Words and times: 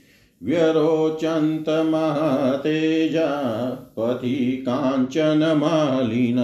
व्यरोचन्तमहतेजा 0.44 3.30
पथि 4.00 4.66
काञ्चनमालिन। 4.70 6.40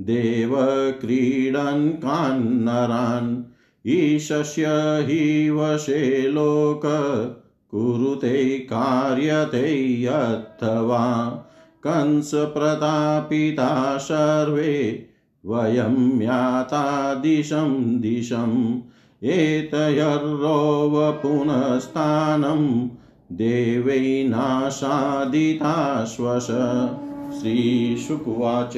देवक्रीडन् 0.00 1.90
कान्नरान्, 1.90 3.42
ईशस्य 3.86 4.66
हि 5.08 5.50
वशे 5.50 6.28
लोक 6.28 6.82
कुरुते 7.70 8.58
कार्यते 8.58 10.06
अथवा 10.06 11.28
कंसप्रतापिता 11.82 13.98
सर्वे 13.98 15.06
वयं 15.46 16.22
याता 16.22 17.14
दिशं 17.14 18.00
दिशम् 18.00 18.80
एतयर्रोव 19.24 21.12
पुनस्तानं 21.12 22.88
देवैनाशादिता 23.32 26.04
श्वश 26.04 26.46
श्रीशुकुवाच। 27.40 28.76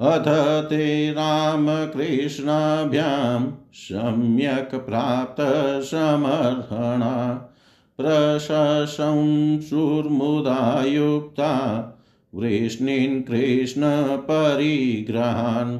अथ 0.00 0.70
ते 0.70 1.10
रामकृष्णाभ्यां 1.10 3.52
सम्यक् 3.74 4.74
प्राप्तसमर्हणा 4.74 7.50
प्रशंसुर्मुदा 7.96 10.84
युक्ता 10.84 11.88
वृष्णीन् 12.34 13.22
कृष्णपरिग्रहान् 13.22 15.78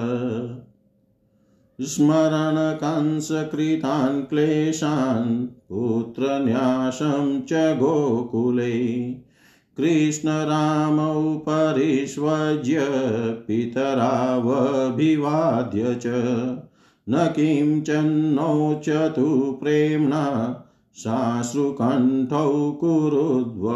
स्मरणकंसकृतान् 1.86 4.26
क्लेशान् 4.26 5.46
पुत्रन्यासं 5.46 7.42
च 7.42 7.54
गोकुले। 7.54 9.16
कृष्णरामौ 9.78 11.46
परिष्वज्य 11.50 12.78
पितरावभिवाद्य 13.48 15.96
च। 15.96 16.26
न 17.10 17.12
किञ्चन्नोचतु 17.36 19.60
प्रेम्णा 19.64 20.64
साश्रुकण्ठौ 20.98 22.72
कुरुद्व 22.72 23.72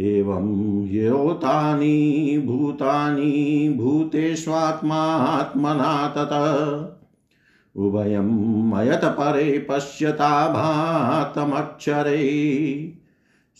एवं 0.00 0.88
ह्योतानि 0.88 2.42
भूतानि 2.46 3.74
भूतेष्वात्मात्मना 3.78 6.08
तत। 6.08 6.32
उभयं 7.76 8.70
मयतपरे 8.70 9.66
पश्यता 9.70 10.48
भातमक्षरे 10.48 12.22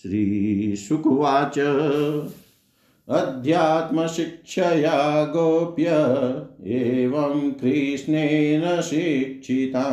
श्रीशुकुवाच। 0.03 1.59
अध्यात्मशिक्षया 3.13 5.25
गोप्य 5.25 5.87
एवं 6.67 7.51
कृष्णेन 7.51 8.81
शिक्षिता। 8.81 9.89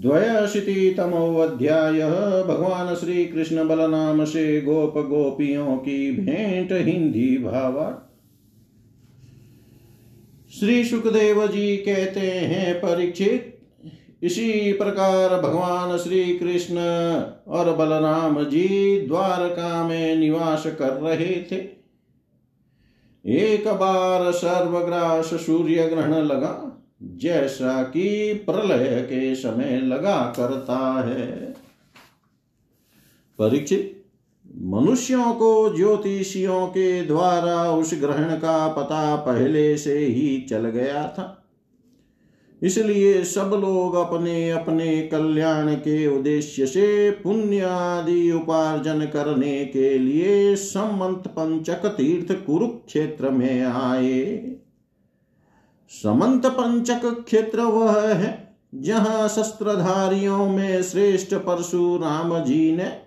द्वयशीतितमोऽध्यायः 0.00 2.42
भगवान 2.42 2.94
श्री 2.94 3.24
कृष्ण 3.24 3.68
बलनाम 3.68 4.24
से 4.24 4.60
गोप 4.60 5.82
की 5.84 6.10
भेंट 6.10 6.72
हिंदी 6.72 7.38
भावार्थ 7.38 8.13
श्री 10.60 10.84
सुखदेव 10.84 11.46
जी 11.46 11.76
कहते 11.76 12.20
हैं, 12.20 12.74
परीक्षित। 12.74 13.60
इसी 14.22 14.72
प्रकार 14.72 15.40
भगवान 15.40 15.98
श्री 15.98 16.38
कृष्ण 16.38 16.78
और 17.46 17.76
बलराम 17.76 18.44
जी 18.44 19.00
द्वारका 19.00 19.88
में 19.88 20.16
निवास 20.16 20.66
कर 20.66 20.92
रहे 20.92 21.34
थे। 21.42 21.56
एक 23.24 23.68
बार 23.68 24.32
सर्वग्रास 24.32 25.34
सूर्य 25.34 25.88
ग्रहण 25.88 26.14
लगा, 26.14 26.82
जैसा 27.02 27.82
कि 27.82 28.34
प्रलय 28.34 29.02
के 29.02 29.34
समय 29.34 29.80
लगा 29.80 30.32
करता 30.36 30.78
है। 31.08 31.54
परीक्षित 33.38 34.03
मनुष्यों 34.64 35.32
को 35.32 35.76
ज्योतिषियों 35.76 36.66
के 36.66 37.02
द्वारा 37.02 37.70
उस 37.70 37.94
ग्रहण 37.94 38.36
का 38.36 38.68
पता 38.68 39.16
पहले 39.16 39.76
से 39.76 39.98
ही 39.98 40.46
चल 40.50 40.68
गया 40.68 41.08
था। 41.08 41.40
इसलिए 42.62 43.24
सब 43.24 43.50
लोग 43.54 43.94
अपने 43.94 44.50
अपने 44.50 45.02
कल्याण 45.02 45.74
के 45.74 46.06
उद्देश्य 46.06 46.66
से 46.66 47.10
पुण्य 47.10 47.60
आदि 47.60 48.32
उपार्जन 48.32 49.00
करने 49.06 49.64
के 49.64 49.98
लिए 49.98 50.56
समंत 50.56 51.28
पंचक 51.28 51.86
तीर्थ 51.86 52.32
कुरुक्षेत्र 52.46 53.30
में 53.30 53.62
आए। 53.62 54.56
समंत 55.90 56.46
पंचक 56.46 57.24
क्षेत्र 57.24 57.60
वह 57.60 58.14
है 58.14 58.56
जहाँ 58.74 59.28
शस्त्रधारियों 59.28 60.48
में 60.48 60.82
श्रेष्ठ 60.82 61.34
परशुराम 61.34 62.44
जी 62.44 62.76
ने 62.76 63.03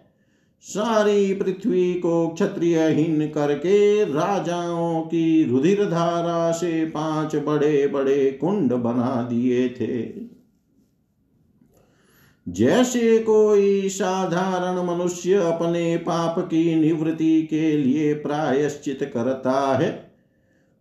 सारी 0.61 1.33
पृथ्वी 1.33 1.93
को 1.93 2.27
क्षत्रियहीन 2.27 3.27
करके 3.27 4.03
राजाओं 4.03 5.01
की 5.01 5.43
रुधिर 5.43 5.85
धारा 5.85 6.51
से 6.51 6.85
पाँच 6.85 7.35
बड़े 7.35 7.87
बड़े 7.87 8.31
कुंड 8.31 8.73
बना 8.73 9.27
दिए 9.29 9.69
थे। 9.69 10.27
जैसे 12.47 13.17
कोई 13.19 13.89
साधारण 13.89 14.85
मनुष्य 14.87 15.33
अपने 15.33 15.97
पाप 15.97 16.39
की 16.39 16.75
निवृत्ति 16.75 17.41
के 17.41 17.71
लिए 17.77 18.13
प्रायश्चित 18.13 19.11
करता 19.13 19.77
है, 19.77 20.11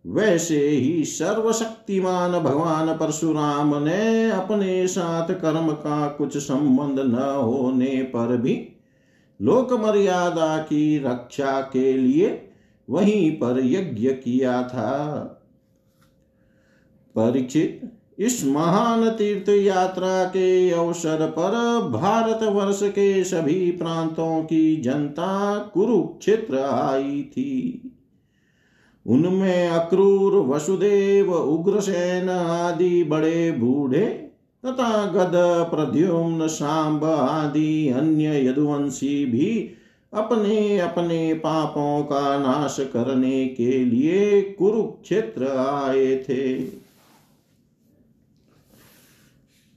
वैसे 0.05 0.67
ही 0.67 1.03
सर्वशक्तिमान 1.03 2.31
भगवान 2.31 2.93
परशुराम 2.93 3.75
ने 3.83 4.29
अपने 4.31 4.87
साथ 4.87 5.33
कर्म 5.33 5.71
का 5.71 6.07
कुछ 6.07 6.37
संबंध 6.37 6.99
न 6.99 7.35
होने 7.35 8.01
पर 8.03 8.37
भी 8.37 8.73
लोक 9.41 9.73
मर्यादा 9.73 10.57
की 10.57 10.99
रक्षा 10.99 11.61
के 11.61 11.93
लिए 11.93 12.49
वहीं 12.89 13.31
पर 13.31 13.61
यज्ञ 13.65 14.09
किया 14.09 14.63
था। 14.63 15.23
परीक्षित 17.15 17.91
इस 18.19 18.45
महान 18.45 19.09
तीर्थ 19.09 19.49
यात्रा 19.49 20.23
के 20.23 20.69
अवसर 20.69 21.27
पर 21.29 21.51
भारत 21.91 22.43
वर्ष 22.43 22.79
के 22.83 23.23
सभी 23.23 23.71
प्रांतों 23.71 24.43
की 24.43 24.77
जनता 24.77 25.57
कुरुक्षेत्र 25.57 26.57
आई 26.57 27.23
थी। 27.31 27.83
उनमें 29.07 29.67
अक्रूर, 29.67 30.33
वसुदेव, 30.33 31.33
उग्रसेन 31.33 32.29
आदि 32.29 33.03
बड़े 33.03 33.51
बूढ़े 33.51 34.26
तथा 34.65 35.05
गद 35.05 35.31
प्रद्युम्न 35.71 36.47
सांब 36.47 37.03
आदि 37.03 37.89
अन्य 37.89 38.45
यदुवंशी 38.45 39.25
भी 39.25 39.71
अपने 40.13 40.79
अपने 40.79 41.33
पापों 41.33 42.03
का 42.03 42.37
नाश 42.37 42.77
करने 42.93 43.47
के 43.47 43.85
लिए 43.85 44.41
कुरुक्षेत्र 44.41 45.47
आए 45.47 46.15
थे। 46.29 46.53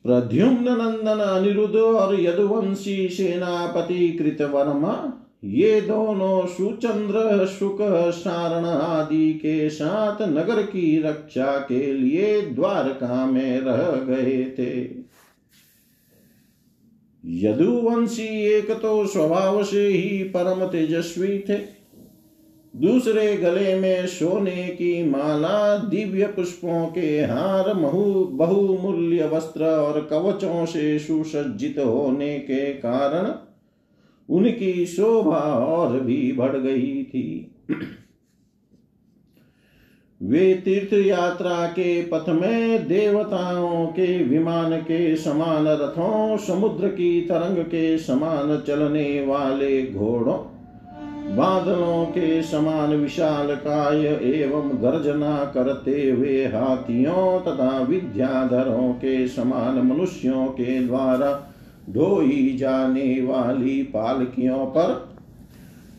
प्रद्युम्न 0.04 0.68
नंदन 0.68 1.20
अनिरुद्ध 1.20 1.76
और 1.76 2.20
यदुवंशी 2.20 3.08
सेनापति 3.08 4.08
कृतवर्मा 4.08 4.92
ये 5.44 5.80
दोनों 5.80 6.46
सुचंद्र, 6.46 7.46
शुक, 7.46 7.78
सारण 8.10 8.64
आदि 8.64 9.32
के 9.32 9.70
साथ 9.70 10.22
नगर 10.22 10.62
की 10.62 11.02
रक्षा 11.02 11.58
के 11.58 11.92
लिए 11.92 12.42
द्वारका 12.42 13.26
में 13.26 13.60
रह 13.60 14.14
गए 14.14 14.44
थे। 14.58 15.00
यदुवंशी 17.24 18.46
एक 18.46 18.70
तो 18.70 19.06
स्वभाव 19.06 19.64
से 19.64 19.88
ही 19.88 20.22
परम 20.22 20.66
तेजस्वी 20.66 21.38
थे। 21.38 21.80
दूसरे 22.76 23.36
गले 23.36 23.80
में 23.80 24.06
सोने 24.06 24.68
की 24.68 25.04
माला, 25.10 25.76
दिव्य 25.76 26.26
पुष्पों 26.26 26.86
के 26.86 27.20
हार, 27.20 27.74
महु, 27.74 28.24
बहुमूल्य 28.24 29.28
वस्त्र 29.28 29.64
और 29.64 30.06
कवचों 30.10 30.66
से 30.66 30.98
सुसज्जित 30.98 31.78
होने 31.78 32.38
के 32.38 32.72
कारण 32.72 33.46
उनकी 34.30 34.86
शोभा 34.86 35.40
और 35.54 36.00
भी 36.00 36.32
बढ़ 36.32 36.56
गई 36.56 37.02
थी। 37.04 37.54
वे 40.20 40.54
तीर्थ 40.54 40.92
यात्रा 41.06 41.66
के 41.66 42.02
पथ 42.02 42.28
में 42.28 42.88
देवताओं 42.88 43.86
के 43.86 44.22
विमान 44.24 44.76
के 44.80 45.16
समान 45.16 45.66
रथों, 45.66 46.36
समुद्र 46.36 46.88
की 46.88 47.20
तरंग 47.20 47.64
के 47.64 47.98
समान 47.98 48.62
चलने 48.66 49.26
वाले 49.26 49.86
घोड़ों, 49.86 50.38
बादलों 51.36 52.04
के 52.04 52.42
समान 52.42 52.94
विशाल 52.94 53.54
काय 53.56 54.06
एवं 54.32 54.70
गर्जना 54.82 55.44
करते 55.44 56.10
हुए 56.10 56.44
हाथियों 56.44 57.40
तथा 57.40 57.78
विद्याधरों 57.80 58.92
के 58.92 59.28
समान 59.28 59.78
मनुष्यों 59.86 60.46
के 60.46 60.80
द्वारा 60.86 61.49
ढोई 61.90 62.56
जाने 62.60 63.20
वाली 63.22 63.82
पालकियों 63.82 64.66
पर 64.66 65.10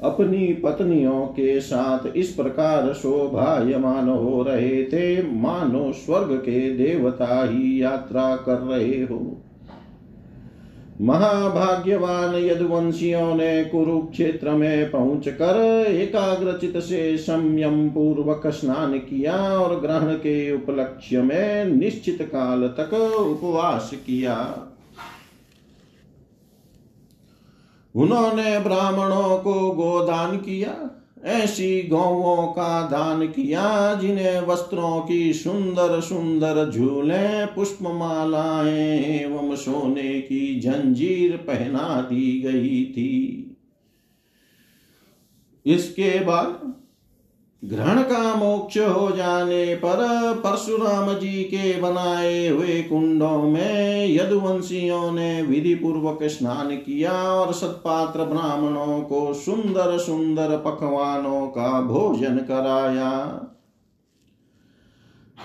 अपनी 0.03 0.53
पत्नियों 0.53 1.25
के 1.25 1.59
साथ 1.61 2.17
इस 2.17 2.29
प्रकार 2.29 2.93
शोभायमान 2.93 4.09
हो 4.09 4.43
रहे 4.43 4.83
थे। 4.83 5.31
मानो 5.31 5.91
स्वर्ग 5.91 6.31
के 6.31 6.77
देवता 6.77 7.49
ही 7.49 7.81
यात्रा 7.83 8.35
कर 8.35 8.57
रहे 8.57 9.03
हो। 9.03 9.41
महाभाग्यवान 11.01 12.35
यदुवंशियों 12.35 13.35
ने 13.35 13.63
कुरुक्षेत्र 13.63 14.51
में 14.51 14.91
पहुंचकर 14.91 15.85
एकाग्रचित 15.87 16.77
से 16.77 17.17
संयम 17.17 17.89
पूर्वक 17.89 18.47
स्नान 18.47 18.97
किया 18.97 19.35
और 19.35 19.79
ग्रहण 19.79 20.13
के 20.13 20.55
उपलक्ष्य 20.55 21.21
में 21.21 21.65
निश्चित 21.65 22.21
काल 22.21 22.67
तक 22.67 22.93
उपवास 23.19 23.91
किया। 23.93 24.67
उन्होंने 27.95 28.59
ब्राह्मणों 28.59 29.37
को 29.37 29.71
गोदान 29.71 30.37
किया, 30.37 30.97
ऐसी 31.23 31.87
गौवों 31.87 32.47
का 32.47 32.87
दान 32.87 33.27
किया, 33.27 33.95
जिन्हें 33.95 34.41
वस्त्रों 34.41 35.01
की 35.01 35.33
सुंदर 35.33 36.01
सुंदर 36.01 36.71
झूले, 36.71 37.45
पुष्पमालाएँ 37.45 39.05
एवं 39.19 39.55
सोने 39.55 40.21
की 40.21 40.59
जंजीर 40.59 41.37
पहना 41.37 42.01
दी 42.01 42.41
गई 42.41 42.85
थी। 42.85 43.47
इसके 45.65 46.19
बाद 46.19 46.73
ग्रहण 47.63 48.01
का 48.01 48.35
मोक्ष 48.35 48.77
हो 48.77 49.11
जाने 49.11 49.75
पर 49.75 49.97
परशुराम 50.43 51.13
जी 51.13 51.43
के 51.43 51.81
बनाए 51.81 52.47
हुए 52.47 52.81
कुंडों 52.81 53.41
में 53.41 54.07
यदुवंशियों 54.09 55.11
ने 55.11 55.41
विधि 55.41 55.75
पूर्वक 55.75 56.19
स्नान 56.23 56.75
किया 56.75 57.11
और 57.11 57.53
सत्पात्र 57.53 58.23
ब्राह्मणों 58.23 59.01
को 59.01 59.33
सुंदर 59.33 59.97
सुंदर 59.97 60.57
पकवानों 60.57 61.47
का 61.47 61.81
भोजन 61.81 62.37
कराया। 62.37 63.11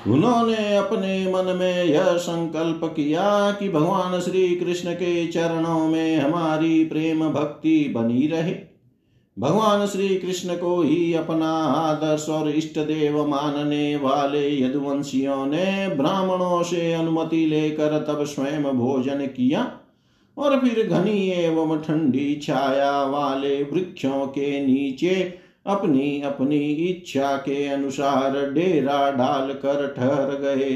उन्होंने 0.06 0.76
अपने 0.76 1.32
मन 1.32 1.56
में 1.56 1.84
यह 1.84 2.16
संकल्प 2.16 2.80
किया 2.84 3.50
कि 3.50 3.68
भगवान 3.68 4.20
श्री 4.20 4.56
कृष्ण 4.56 4.92
के 4.92 5.26
चरणों 5.26 5.88
में 5.88 6.16
हमारी 6.16 6.84
प्रेम 6.84 7.28
भक्ति 7.28 7.92
बनी 7.96 8.26
रहे। 8.26 8.75
भगवान 9.38 9.86
श्री 9.86 10.08
कृष्ण 10.16 10.56
को 10.56 10.82
ही 10.82 11.14
अपना 11.14 11.50
आदर्श 11.62 12.28
और 12.28 12.48
इष्ट 12.50 12.78
देव 12.78 13.26
मानने 13.26 13.96
वाले 13.96 14.62
यदुवंशियों 14.62 15.46
ने 15.46 15.88
ब्राह्मणों 15.88 16.62
से 16.62 16.92
अनुमति 16.92 17.46
लेकर 17.46 17.98
तब 17.98 18.24
स्वयं 18.24 18.62
भोजन 18.62 19.26
किया 19.26 19.80
और 20.36 20.60
फिर 20.60 20.86
घनी 20.88 21.30
एवं 21.30 21.80
ठंडी 21.82 22.40
छाया 22.42 23.02
वाले 23.02 23.62
वृक्षों 23.62 24.26
के 24.26 24.66
नीचे 24.66 25.38
अपनी 25.66 26.22
अपनी 26.22 26.58
इच्छा 26.72 27.36
के 27.36 27.66
अनुसार 27.66 28.52
डेरा 28.52 29.10
डालकर 29.10 29.94
ठहर 29.96 30.34
गए। 30.40 30.74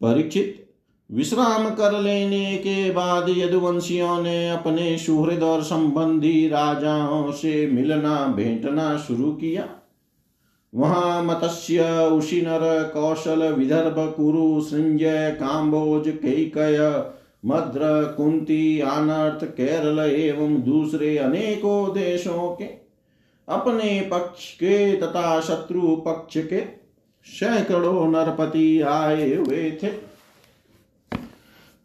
परीक्षित 0.00 0.69
विश्राम 1.10 1.68
कर 1.70 2.00
लेने 2.00 2.56
के 2.56 2.90
बाद 2.90 3.28
यदुवंशियों 3.28 4.20
ने 4.22 4.50
अपने 4.50 4.96
सुहृद 4.98 5.42
और 5.42 5.62
संबंधी 5.62 6.48
राजाओं 6.48 7.30
से 7.32 7.66
मिलना, 7.66 8.26
भेंटना 8.26 8.96
शुरू 8.96 9.32
किया। 9.32 9.68
वहाँ 10.74 11.22
मत्स्य 11.22 12.08
उशिनर 12.12 12.60
कौशल, 12.94 13.42
विदर्भ, 13.52 13.96
कुरु, 14.16 14.60
संजय, 14.60 15.30
काम्बोज, 15.40 16.08
कैकय, 16.08 16.78
मद्र, 17.46 17.80
कुंती 18.16 18.80
आनर्थ 18.80 19.44
केरल 19.44 19.98
एवं 20.00 20.54
दूसरे 20.62 21.16
अनेकों 21.18 21.94
देशों 21.94 22.50
के 22.56 22.64
अपने 23.48 24.00
पक्ष 24.10 24.52
के 24.52 24.96
तथा 24.96 25.40
शत्रु 25.40 25.96
पक्ष 25.96 26.36
के 26.36 26.60
सैकड़ों 27.26 28.10
नरपति 28.10 28.80
आए 28.80 29.34
हुए 29.34 29.70
थे। 29.82 30.09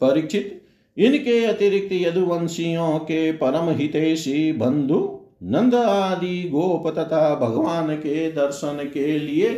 परीक्षित 0.05 0.61
इनके 0.97 1.43
अतिरिक्त 1.45 1.91
यदुवंशियों 1.91 2.97
के 2.99 3.31
परम 3.31 3.69
हितेशी 3.69 4.51
बंधु 4.51 4.99
नंद 5.43 5.75
आदि 5.75 6.43
गोप 6.43 6.87
तथा 6.87 7.35
भगवान 7.35 7.95
के 7.95 8.31
दर्शन 8.31 8.89
के 8.93 9.17
लिए 9.19 9.53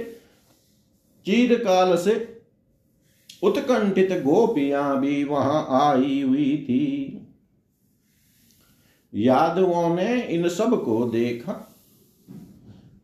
चीरकाल 1.25 1.95
से 1.97 2.15
उत्कंठित 3.43 4.11
गोपियाँ 4.23 4.99
भी 4.99 5.23
वहाँ 5.23 5.67
आई 5.71 6.21
हुई 6.21 6.57
थी। 6.57 6.83
यादवों 9.13 9.95
ने 9.95 10.21
इन 10.21 10.49
सबको 10.49 11.03
देखा। 11.05 11.53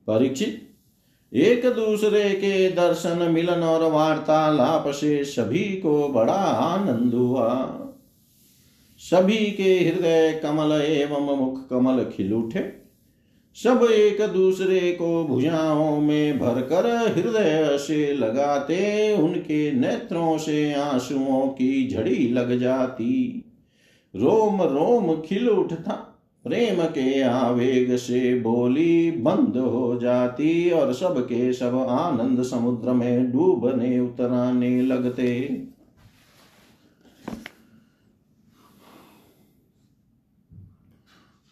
परीक्षित 0.08 0.63
एक 1.36 1.66
दूसरे 1.66 2.30
के 2.30 2.72
दर्शन 2.72 3.32
मिलन 3.32 3.64
और 3.64 3.92
वार्तालाप 3.92 4.88
से 4.88 5.24
सभी 5.24 5.64
को 5.64 6.08
बड़ा 6.08 6.34
आनंद 6.34 7.14
हुआ। 7.14 7.80
सभी 9.00 9.52
के 9.52 9.74
हृदय 9.80 10.40
कमल 10.44 10.72
एवं 10.72 11.38
मुख 11.38 11.70
कमल 11.70 12.04
खिल 12.04 12.34
उठे। 12.34 12.84
सब 13.56 13.88
एक 13.92 14.22
दूसरे 14.22 14.92
को 14.92 15.24
भुजाओं 15.24 16.02
में 16.02 16.40
भरकर 16.40 16.86
हृदय 16.88 17.78
से 17.78 18.14
लगाते, 18.14 19.14
उनके 19.18 19.72
नेत्रों 19.72 20.38
से 20.38 20.74
आंसुओं 20.74 21.48
की 21.48 21.90
झड़ी 21.90 22.30
लग 22.30 22.60
जाती। 22.60 23.46
रोम 24.16 24.62
रोम 24.62 25.22
खिल 25.22 25.50
उठता। 25.50 26.13
प्रेम 26.46 26.84
के 26.86 27.22
आवेग 27.22 27.96
से 27.96 28.40
बोली 28.40 29.12
बंद 29.12 29.58
हो 29.58 30.00
जाती 30.00 30.70
और 30.70 30.94
सब 30.94 31.20
के 31.26 31.54
सब 31.54 31.76
आनंद 31.90 32.44
समुद्र 32.44 32.94
में 32.94 33.32
डूबने 33.32 34.00
उतराने 34.00 34.82
लगते। 34.82 35.50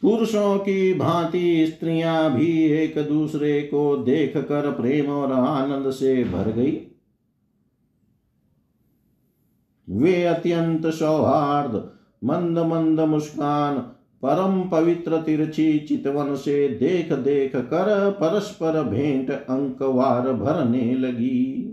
पुरुषों 0.01 0.57
की 0.59 0.93
भांति 0.93 1.67
स्त्रियाँ 1.67 2.33
भी 2.33 2.51
एक 2.63 2.97
दूसरे 3.07 3.61
को 3.61 3.97
देख 3.97 4.37
कर 4.37 4.71
प्रेम 4.71 5.09
और 5.09 5.31
आनंद 5.31 5.91
से 5.91 6.23
भर 6.23 6.51
गई। 6.51 6.71
वे 9.87 10.23
अत्यंत 10.25 10.87
सौहार्द 10.87 11.91
मंद 12.23 12.59
मंद 12.59 12.99
मुस्कान 12.99 13.91
परम 14.25 14.69
पवित्र 14.69 15.21
तिरछी 15.21 15.79
चितवन 15.79 16.35
से 16.35 16.67
देख 16.67 17.13
देख 17.13 17.55
कर 17.55 18.11
परस्पर 18.11 18.83
भेंट 18.83 19.29
अंकवार 19.29 20.33
भरने 20.33 20.95
लगी। 20.95 21.67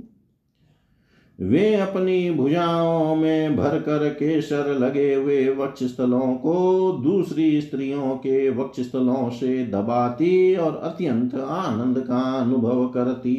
वे 1.40 1.74
अपनी 1.74 2.30
भुजाओं 2.30 3.16
में 3.16 3.56
भर 3.56 3.78
कर 3.78 4.08
केसर 4.08 4.78
लगे 4.78 5.14
हुए 5.14 5.48
वक्ष 5.48 5.84
स्थलों 5.84 6.34
को 6.34 6.92
दूसरी 7.04 7.60
स्त्रियों 7.60 8.16
के 8.16 8.50
वक्ष 8.50 8.80
स्थलों 8.80 9.30
से 9.30 9.66
दबाती 9.66 10.56
और 10.56 10.76
अत्यंत 10.76 11.34
आनंद 11.34 11.98
का 11.98 12.20
अनुभव 12.20 12.88
करती। 12.88 13.38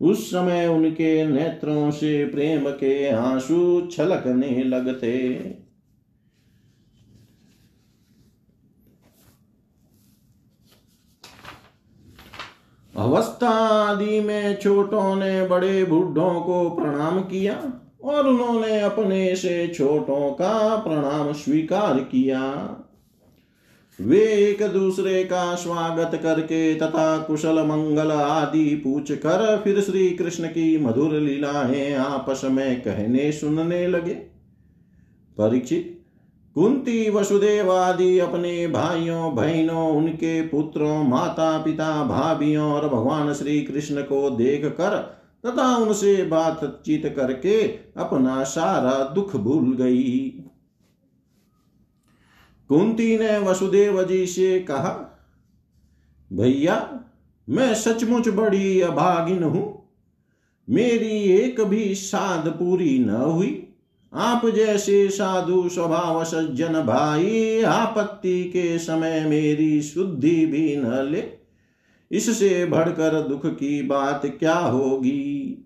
उस 0.00 0.30
समय 0.30 0.66
उनके 0.66 1.26
नेत्रों 1.26 1.90
से 1.90 2.24
प्रेम 2.24 2.70
के 2.70 3.08
आँसू 3.10 3.88
छलकने 3.92 4.64
लगते। 4.64 5.63
अवस्था 12.96 13.48
आदि 13.48 14.20
में 14.20 14.56
छोटों 14.56 15.16
ने 15.16 15.46
बड़े 15.46 15.84
बूढ़ों 15.84 16.40
को 16.40 16.70
प्रणाम 16.70 17.20
किया 17.20 17.80
और 18.04 18.26
उन्होंने 18.26 18.80
अपने 18.80 19.36
से 19.36 19.68
छोटों 19.68 20.30
का 20.30 20.76
प्रणाम 20.76 21.32
स्वीकार 21.32 21.98
किया। 21.98 22.40
वे 24.00 24.20
एक 24.20 24.62
दूसरे 24.62 25.24
का 25.24 25.54
स्वागत 25.54 26.20
करके 26.22 26.74
तथा 26.74 27.18
कुशल 27.18 27.62
मंगल 27.62 28.10
आदि 28.12 28.80
पूछ 28.84 29.12
कर 29.12 29.60
फिर 29.64 29.80
श्री 29.80 30.10
कृष्ण 30.10 30.46
की 30.46 30.78
मधुर 30.78 31.12
लीलाएँ 31.12 31.94
आपस 31.94 32.40
में 32.44 32.80
कहने 32.80 33.32
सुनने 33.32 33.86
लगे। 33.86 34.14
परीक्षित 35.36 35.93
कुंती 36.54 37.10
वसुदेव 37.10 37.72
आदि 37.72 38.18
अपने 38.18 38.66
भाइयों, 38.66 39.34
बहनों, 39.34 39.96
उनके 39.96 40.48
पुत्रों 40.48 41.04
माता 41.04 41.58
पिता 41.58 42.04
भाभियों 42.04 42.72
और 42.72 42.88
भगवान 42.88 43.34
श्री 43.34 43.62
कृष्ण 43.62 44.02
को 44.02 44.30
देख 44.30 44.64
कर 44.64 45.20
तथा 45.46 45.76
उनसे 45.76 46.24
बातचीत 46.24 47.14
करके 47.16 47.62
अपना 47.96 48.44
सारा 48.44 49.04
दुख 49.04 49.36
भूल 49.36 49.74
गई। 49.74 50.28
कुंती 52.68 53.18
ने 53.18 53.38
वसुदेव 53.38 54.02
जी 54.02 54.26
से 54.26 54.60
कहा, 54.60 55.20
भैया, 56.32 57.00
मैं 57.48 57.74
सचमुच 57.74 58.28
बड़ी 58.28 58.80
अभागिन 58.80 59.42
हूँ। 59.42 59.88
मेरी 60.70 61.22
एक 61.22 61.60
भी 61.60 61.94
साध 61.94 62.48
पूरी 62.48 62.98
न 62.98 63.10
हुई। 63.10 63.63
आप 64.16 64.46
जैसे 64.46 65.08
साधु 65.08 65.68
स्वभाव 65.68 66.24
सज्जन 66.24 66.72
भाई, 66.72 67.62
आपत्ति 67.62 68.44
के 68.44 68.78
समय 68.78 69.20
मेरी 69.20 69.82
शुद्धि 69.82 70.46
भी 70.46 70.76
न 70.76 71.08
ले। 71.12 71.24
इससे 72.10 72.64
बढ़कर 72.64 73.20
दुख 73.28 73.46
की 73.46 73.82
बात 73.82 74.22
क्या 74.26 74.54
होगी? 74.54 75.60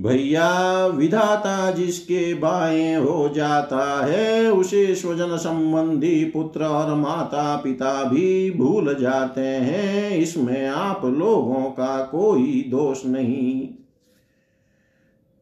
भैया, 0.00 0.86
विधाता 0.86 1.70
जिसके 1.70 2.34
बाएँ 2.34 2.96
हो 2.96 3.28
जाता 3.28 4.06
है, 4.06 4.52
उसे 4.52 4.94
स्वजन 4.94 5.36
संबंधी 5.36 6.24
पुत्र 6.24 6.64
और 6.64 6.94
माता 6.94 7.56
पिता 7.56 8.04
भी 8.04 8.50
भूल 8.50 8.96
जाते 9.00 9.40
हैं। 9.40 10.16
इसमें 10.16 10.66
आप 10.66 11.00
लोगों 11.04 11.62
का 11.62 12.02
कोई 12.02 12.68
दोष 12.70 13.06
नहीं। 13.06 13.68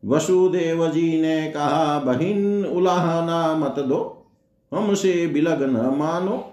वसुदेव 0.04 0.88
जी 0.88 1.22
ने 1.22 1.50
कहा, 1.50 1.98
बहिन 1.98 2.64
उलाहना 2.64 3.54
मत 3.54 3.74
दो। 3.78 4.26
हमसे 4.74 5.26
बिलग 5.26 5.62
न 5.62 5.98
मानो। 5.98 6.50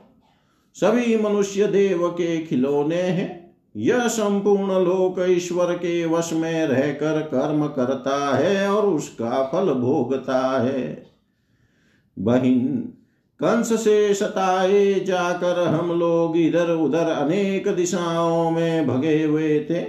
सभी 0.75 1.17
मनुष्य 1.17 1.67
देव 1.67 2.07
के 2.07 2.37
खिलौने 2.37 3.01
हैं। 3.01 3.57
यह 3.77 4.07
संपूर्ण 4.07 4.67
लोक 4.67 5.25
ईश्वर 5.29 5.73
के 5.73 6.05
वश 6.05 6.33
में 6.33 6.65
रहकर 6.65 7.21
कर्म 7.21 7.67
करता 7.67 8.37
है 8.37 8.69
और 8.73 8.85
उसका 8.85 9.49
फल 9.51 9.73
भोगता 9.73 10.61
है। 10.61 11.05
बहिन, 12.19 12.93
कंस 13.39 13.83
से 13.83 14.13
सताए 14.13 14.93
जाकर 14.93 15.67
हम 15.67 15.99
लोग 15.99 16.37
इधर 16.37 16.69
उधर 16.69 17.09
अनेक 17.09 17.67
दिशाओं 17.67 18.51
में 18.51 18.87
भगे 18.87 19.23
हुए 19.23 19.59
थे। 19.59 19.79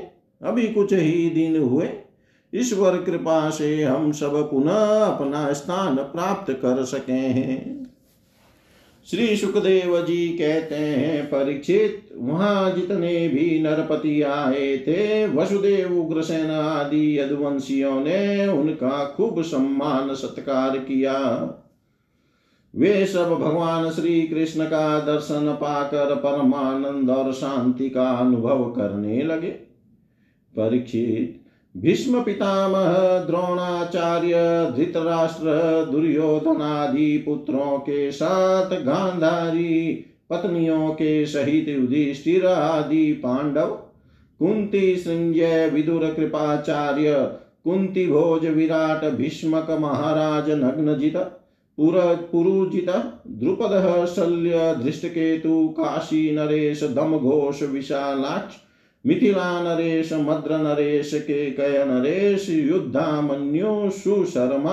अभी 0.43 0.69
कुछ 0.69 0.93
ही 0.93 1.31
दिन 1.31 1.63
हुए। 1.63 1.89
ईश्वर 2.55 2.97
कृपा 2.97 3.51
से 3.51 3.83
हम 3.83 4.13
सब 4.13 4.51
पुनः 4.51 5.05
अपना 5.05 5.53
स्थान 5.53 5.97
प्राप्त 5.97 6.53
कर 6.53 6.85
सके 6.85 7.13
हैं। 7.13 7.83
श्री 9.11 9.37
सुखदेव 9.37 10.07
जी 10.07 10.29
कहते 10.29 10.75
हैं, 10.75 11.27
परीक्षित, 11.27 12.09
वहाँ 12.17 12.73
जितने 12.73 13.29
भी 13.29 13.61
नरपति 13.63 14.23
आए 14.23 14.79
थे, 14.79 15.27
वसुदेव 15.27 16.01
उग्रसेन 16.01 16.51
आदि 16.51 17.19
यदुवंशियों 17.19 18.01
ने 18.01 18.47
उनका 18.47 19.15
खूब 19.17 19.43
सम्मान, 19.43 20.15
सत्कार 20.15 20.79
किया। 20.79 21.19
वे 22.77 23.07
सब 23.07 23.31
भगवान 23.31 23.91
श्री 23.91 24.23
कृष्ण 24.23 24.65
का 24.65 25.01
दर्शन 25.01 25.53
पाकर 25.53 26.15
परमानंद 26.15 27.11
और 27.11 27.33
शांति 27.33 27.91
का 27.91 28.11
अनुभव 28.11 28.65
करने 28.65 29.23
लगे। 29.23 29.51
परीक्षित 30.57 31.42
भीष्म 31.77 32.23
पितामह 32.23 33.19
द्रोणाचार्य, 33.27 34.33
धृतराष्ट्र 34.77 35.45
दुर्योधनादि 35.93 37.23
पुत्रों 37.27 37.79
के 37.79 38.11
साथ 38.13 38.71
गांधारी, 38.83 40.05
पत्नियों 40.31 40.89
के 40.91 41.27
सहित 41.27 41.69
युधिष्ठिर 41.69 42.47
आदि 42.47 43.13
पांडव, 43.13 43.71
कुंती 44.41 44.97
संजय 44.97 45.71
विदुर 45.75 46.07
कृपाचार्य, 46.07 47.15
कुंती 47.65 48.07
भोज 48.07 48.47
विराट, 48.47 49.05
भीष्मक 49.05 49.71
महाराज, 49.71 50.51
नग्नजित 50.51 51.17
पुरुजित, 51.81 52.91
द्रुपद 53.29 54.07
शल्य, 54.07 54.75
धृष्टकेतु, 54.83 55.69
काशी 55.69 56.31
नरेश 56.35 56.83
दम 56.83 57.19
घोष 57.19 57.63
विशालाक्ष 57.63 58.55
मिथिला 59.07 59.63
नरेश, 59.63 60.13
मद्र 60.13 60.59
नरेश 60.59 61.11
के 61.15 61.51
कय 61.51 61.85
नरेश 61.89 62.51
युद्धामन्यु 62.51 63.91
सुशर्मा। 63.91 64.73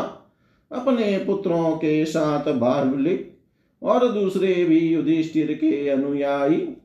अपने 0.71 1.17
पुत्रों 1.17 1.71
के 1.71 2.05
साथ 2.05 2.53
बाहुलिक 2.53 3.37
और 3.83 4.11
दूसरे 4.11 4.65
भी 4.65 4.79
युधिष्ठिर 4.79 5.53
के 5.53 5.89
अनुयायी। 5.89 6.77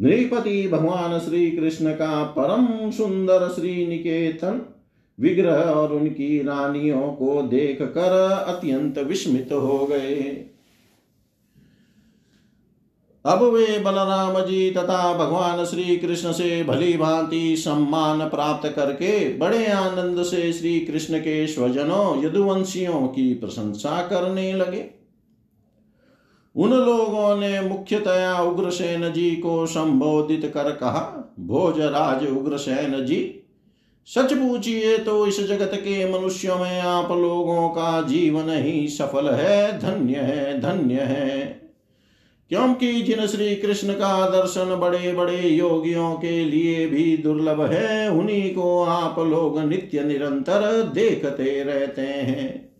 नृपति 0.00 0.68
भगवान 0.68 1.18
श्री 1.18 1.50
कृष्ण 1.50 1.92
का 1.92 2.24
परम 2.24 2.90
सुंदर 2.90 3.48
श्री 3.48 3.86
निकेतन 3.86 4.62
विग्रह 5.20 5.56
और 5.56 5.92
उनकी 5.92 6.42
रानियों 6.42 7.12
को 7.12 7.42
देख 7.42 7.82
कर 7.82 8.30
अत्यंत 8.48 8.98
विस्मित 8.98 9.48
हो 9.52 9.86
गए। 9.86 10.46
अब 13.24 13.42
वे 13.44 13.78
बलराम 13.78 14.38
जी 14.40 14.70
तथा 14.70 15.12
भगवान 15.14 15.64
श्री 15.64 15.96
कृष्ण 15.96 16.32
से 16.32 16.62
भली 16.64 16.96
भांति 16.96 17.56
सम्मान 17.56 18.28
प्राप्त 18.28 18.68
करके 18.68 19.12
बड़े 19.38 19.66
आनंद 19.66 20.22
से 20.22 20.52
श्री 20.52 20.78
कृष्ण 20.80 21.18
के 21.18 21.46
स्वजनों, 21.46 22.24
यदुवंशियों 22.24 23.06
की 23.08 23.34
प्रशंसा 23.34 24.00
करने 24.02 24.52
लगे। 24.52 24.84
उन 26.56 26.70
लोगों 26.70 27.36
ने 27.36 27.60
मुख्यतया 27.60 28.40
उग्रसेन 28.40 29.12
जी 29.12 29.30
को 29.30 29.66
संबोधित 29.66 30.50
कर 30.54 30.70
कहा, 30.72 31.34
भोजराज 31.40 32.26
उग्रसेन 32.28 33.04
जी, 33.06 33.36
सच 34.08 34.32
पूछिए 34.32 34.96
तो 34.98 35.26
इस 35.26 35.40
जगत 35.40 35.70
के 35.74 36.12
मनुष्यों 36.12 36.58
में 36.58 36.80
आप 36.80 37.12
लोगों 37.12 37.68
का 37.68 38.00
जीवन 38.02 38.50
ही 38.50 38.88
सफल 38.88 39.28
है, 39.28 39.78
धन्य 39.78 40.14
है 40.14 40.60
धन्य 40.60 40.94
है। 40.94 41.60
क्योंकि 42.50 42.92
जिन 42.92 43.26
श्री 43.26 43.56
कृष्ण 43.56 43.92
का 43.92 44.30
दर्शन 44.30 44.76
बड़े 44.76 45.12
बड़े 45.12 45.48
योगियों 45.48 46.14
के 46.14 46.44
लिए 46.44 46.86
भी 46.86 47.16
दुर्लभ 47.16 47.62
है, 47.62 48.10
उन्हीं 48.10 48.54
को 48.54 48.84
आप 48.84 49.18
लोग 49.18 49.58
नित्य 49.58 50.04
निरंतर 50.04 50.82
देखते 50.82 51.62
रहते 51.62 52.02
हैं। 52.02 52.70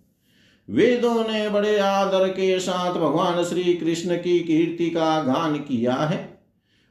वेदों 0.71 1.33
ने 1.33 1.49
बड़े 1.49 1.79
आदर 1.79 2.29
के 2.29 2.61
साथ 2.61 2.95
भगवान 2.95 3.45
श्री 3.45 3.75
कृष्ण 3.75 4.17
की 4.17 4.41
कीर्ति 4.41 4.91
का 4.91 5.23
गान 5.23 5.55
किया 5.55 5.95
है। 5.95 6.41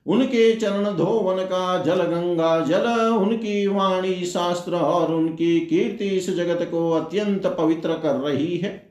उनके 0.07 0.55
चरण 0.55 0.85
धोवन 0.85 1.43
का 1.43 1.83
जल 1.83 2.03
गंगा 2.03 2.59
जल, 2.59 3.09
उनकी 3.09 3.67
वाणी 3.67 4.25
शास्त्र 4.25 4.75
और 4.75 5.13
उनकी 5.13 5.59
कीर्ति 5.59 6.05
इस 6.05 6.35
जगत 6.35 6.67
को 6.71 6.91
अत्यंत 6.91 7.47
पवित्र 7.47 7.89
कर 7.89 8.15
रही 8.15 8.57
है। 8.57 8.88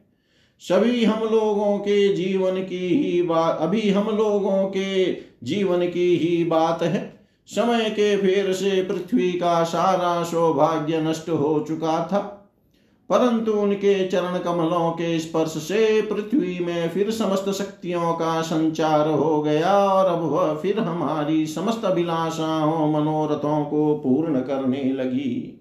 सभी 0.60 1.04
हम 1.04 1.20
लोगों 1.22 1.78
के 1.78 2.14
जीवन 2.14 2.54
की 2.54 2.88
ही 2.88 3.22
बात, 3.22 3.58
अभी 3.60 3.90
हम 3.90 4.16
लोगों 4.16 4.64
के 4.64 5.12
जीवन 5.44 5.88
की 5.88 6.16
ही 6.16 6.44
बात 6.44 6.82
है। 6.82 7.20
समय 7.46 7.90
के 7.90 8.16
फेर 8.16 8.52
से 8.52 8.82
पृथ्वी 8.82 9.32
का 9.32 9.64
सारा 9.64 10.24
सौभाग्य 10.24 11.00
नष्ट 11.00 11.28
हो 11.28 11.64
चुका 11.68 12.08
था। 12.12 12.34
परंतु 13.10 13.52
उनके 13.52 14.08
चरण 14.08 14.38
कमलों 14.38 14.90
के 14.90 15.18
स्पर्श 15.18 15.50
से 15.50 16.02
पृथ्वी 16.02 16.58
में 16.64 16.88
फिर 16.88 17.10
समस्त 17.10 17.50
शक्तियों 17.50 18.12
का 18.12 18.42
संचार 18.42 19.08
हो 19.08 19.42
गया 19.42 19.78
और 19.78 20.06
अब 20.06 20.22
वह 20.22 20.54
फिर 20.54 20.78
हमारी 20.78 21.46
समस्त 21.46 21.84
अभिलाषाओं, 21.84 22.92
मनोरथों 22.92 23.64
को 23.64 23.94
पूर्ण 23.94 24.40
करने 24.40 24.92
लगी। 24.92 25.57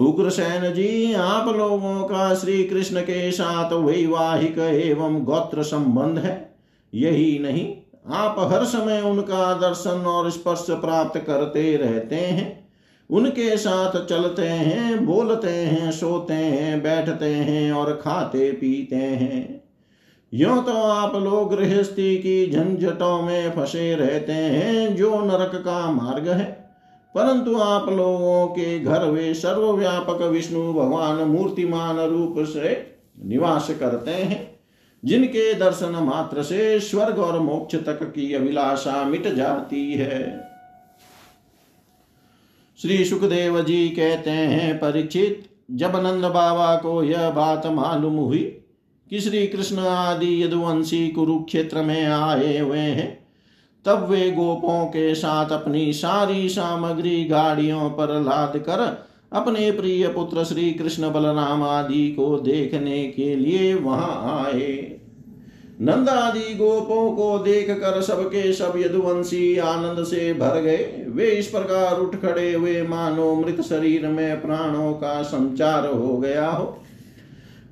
उग्रसेन 0.00 0.72
जी 0.72 1.12
आप 1.12 1.48
लोगों 1.48 2.04
का 2.04 2.34
श्री 2.34 2.64
कृष्ण 2.64 3.00
के 3.00 3.30
साथ 3.30 3.72
वैवाहिक 3.72 4.58
एवं 4.58 5.24
गोत्र 5.24 5.62
संबंध 5.62 6.18
है। 6.18 6.54
यही 6.94 7.38
नहीं, 7.38 7.74
आप 8.14 8.36
हर 8.52 8.64
समय 8.64 9.00
उनका 9.00 9.52
दर्शन 9.54 10.06
और 10.06 10.30
स्पर्श 10.30 10.66
प्राप्त 10.70 11.18
करते 11.18 11.76
रहते 11.76 12.16
हैं। 12.16 12.68
उनके 13.10 13.56
साथ 13.56 14.06
चलते 14.06 14.42
हैं, 14.42 15.06
बोलते 15.06 15.50
हैं, 15.50 15.90
सोते 15.90 16.34
हैं, 16.34 16.82
बैठते 16.82 17.26
हैं 17.26 17.72
और 17.72 17.92
खाते 17.92 18.52
पीते 18.52 18.96
हैं। 18.96 19.62
यो 20.34 20.56
तो 20.56 20.72
आप 20.72 21.16
लोग 21.16 21.54
गृहस्थी 21.54 22.16
की 22.16 22.50
झंझटों 22.50 23.22
में 23.22 23.50
फंसे 23.50 23.94
रहते 23.94 24.32
हैं, 24.32 24.96
जो 24.96 25.20
नरक 25.20 25.54
का 25.54 25.90
मार्ग 25.90 26.28
है। 26.28 26.59
परंतु 27.14 27.56
आप 27.56 27.88
लोगों 27.88 28.46
के 28.46 28.78
घर 28.78 29.04
वे 29.04 29.34
सर्वव्यापक 29.34 30.22
विष्णु 30.22 30.72
भगवान 30.72 31.16
मूर्तिमान 31.16 31.98
रूप 31.98 32.34
से 32.38 32.96
निवास 33.24 33.70
करते 33.80 34.10
हैं, 34.10 34.60
जिनके 35.04 35.54
दर्शन 35.54 35.90
मात्र 35.90 36.42
से 36.42 36.80
स्वर्ग 36.80 37.18
और 37.18 37.40
मोक्ष 37.40 37.76
तक 37.76 38.02
की 38.02 38.34
अभिलाषा 38.34 39.04
मिट 39.04 39.28
जाती 39.28 39.92
है। 39.92 40.50
श्री 42.82 43.04
सुखदेव 43.04 43.64
जी 43.64 43.88
कहते 43.88 44.30
हैं, 44.30 44.78
परीक्षित, 44.78 45.50
जब 45.70 45.96
नंद 45.96 46.24
बाबा 46.24 46.76
को 46.76 47.02
यह 47.02 47.30
बात 47.30 47.66
मालूम 47.66 48.16
हुई 48.16 48.62
कि 49.10 49.20
श्री 49.20 49.46
कृष्ण 49.46 49.78
आदि 49.78 50.44
यदुवंशी 50.44 51.08
कुरुक्षेत्र 51.08 51.82
में 51.82 52.06
आए 52.06 52.58
हुए 52.58 52.78
हैं 52.78 53.19
तब 53.86 54.08
वे 54.10 54.30
गोपों 54.30 54.86
के 54.86 55.14
साथ 55.14 55.50
अपनी 55.50 55.92
सारी 55.92 56.48
सामग्री 56.48 57.24
गाड़ियों 57.24 57.90
पर 57.90 58.20
लाद 58.20 58.58
कर 58.58 59.06
अपने 59.32 59.70
प्रिय 59.70 60.08
पुत्र 60.08 60.44
श्री 60.44 60.72
कृष्ण 60.72 61.10
बलराम 61.10 61.62
आदि 61.62 62.08
को 62.08 62.38
देखने 62.38 63.04
के 63.04 63.34
लिए 63.36 63.74
वहाँ 63.74 64.44
आए। 64.44 64.96
नंद 65.80 66.08
आदि 66.08 66.54
गोपों 66.54 67.12
को 67.12 67.38
देख 67.38 67.70
कर 67.70 68.02
सबके 68.02 68.52
सब 68.52 68.72
यदुवंशी 68.76 69.58
आनंद 69.58 70.04
से 70.04 70.34
भर 70.34 70.60
गए। 70.60 71.06
वे 71.08 71.26
इस 71.26 71.46
प्रकार 71.46 72.00
उठ 72.00 72.16
खड़े 72.16 72.52
हुए 72.52 72.82
मानो 72.82 73.34
मृत 73.34 73.60
शरीर 73.60 74.06
में 74.06 74.42
प्राणों 74.42 74.92
का 74.92 75.22
संचार 75.22 75.86
हो 75.86 76.18
गया 76.18 76.50
हो। 76.50 76.82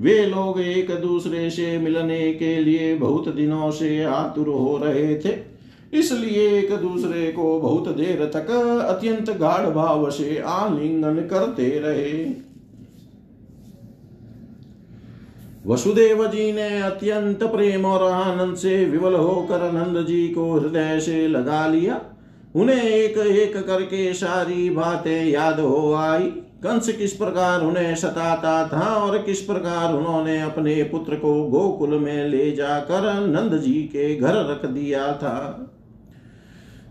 वे 0.00 0.26
लोग 0.26 0.60
एक 0.60 0.90
दूसरे 0.90 1.50
से 1.50 1.78
मिलने 1.78 2.32
के 2.32 2.56
लिए 2.56 2.94
बहुत 2.94 3.28
दिनों 3.34 3.70
से 3.70 4.04
आतुर 4.04 4.48
हो 4.48 4.80
रहे 4.84 5.18
थे। 5.18 5.47
इसलिए 5.92 6.48
एक 6.58 6.72
दूसरे 6.72 7.30
को 7.32 7.58
बहुत 7.60 7.88
देर 7.88 8.24
तक 8.24 8.50
अत्यंत 8.88 9.30
गाढ़ 9.30 9.66
भाव 9.66 10.10
से 10.10 10.38
आलिंगन 10.38 11.16
करते 11.30 11.68
रहे। 11.78 12.24
वसुदेव 15.66 16.26
जी 16.26 16.52
ने 16.52 16.68
अत्यंत 16.80 17.42
प्रेम 17.44 17.84
और 17.84 18.02
आनंद 18.12 18.56
से 18.56 18.84
विवल 18.84 19.14
होकर 19.14 19.72
नंद 19.72 20.06
जी 20.06 20.28
को 20.28 20.52
हृदय 20.52 21.00
से 21.00 21.26
लगा 21.28 21.66
लिया। 21.66 22.00
उन्हें 22.56 22.82
एक 22.82 23.16
एक 23.18 23.56
करके 23.56 24.12
सारी 24.14 24.68
बातें 24.70 25.24
याद 25.24 25.60
हो 25.60 25.92
आई। 25.94 26.30
कंस 26.62 26.88
किस 26.88 27.12
प्रकार 27.12 27.60
उन्हें 27.60 27.94
सताता 27.94 28.66
था 28.68 28.86
और 28.96 29.18
किस 29.18 29.40
प्रकार 29.40 29.94
उन्होंने 29.94 30.40
अपने 30.40 30.82
पुत्र 30.82 31.16
को 31.16 31.34
गोकुल 31.44 31.98
में 31.98 32.28
ले 32.28 32.50
जाकर 32.52 33.12
नंद 33.26 33.58
जी 33.58 33.74
के 33.92 34.14
घर 34.16 34.34
रख 34.50 34.64
दिया 34.66 35.12
था। 35.12 35.34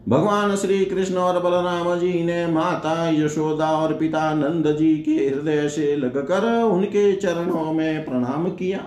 भगवान 0.09 0.55
श्री 0.55 0.85
कृष्ण 0.85 1.15
और 1.15 1.39
बलराम 1.43 1.99
जी 1.99 2.23
ने 2.23 2.47
माता 2.47 3.09
यशोदा 3.09 3.71
और 3.71 3.93
पिता 3.93 4.33
नंद 4.33 4.75
जी 4.77 4.97
के 4.97 5.11
हृदय 5.11 5.69
से 5.69 5.95
लगकर 5.95 6.63
उनके 6.63 7.15
चरणों 7.15 7.73
में 7.73 8.05
प्रणाम 8.05 8.49
किया। 8.49 8.77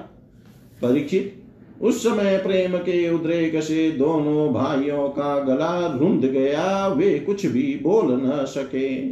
परीक्षित, 0.82 1.42
उस 1.82 2.02
समय 2.02 2.36
प्रेम 2.36 2.76
के 2.76 3.14
उद्रेक 3.14 3.62
से 3.62 3.90
दोनों 3.90 4.52
भाइयों 4.52 5.08
का 5.08 5.38
गला 5.40 5.98
रुंध 5.98 6.24
गया, 6.24 6.86
वे 6.86 7.18
कुछ 7.18 7.46
भी 7.46 7.80
बोल 7.82 8.06
न 8.06 8.44
सके। 8.44 9.08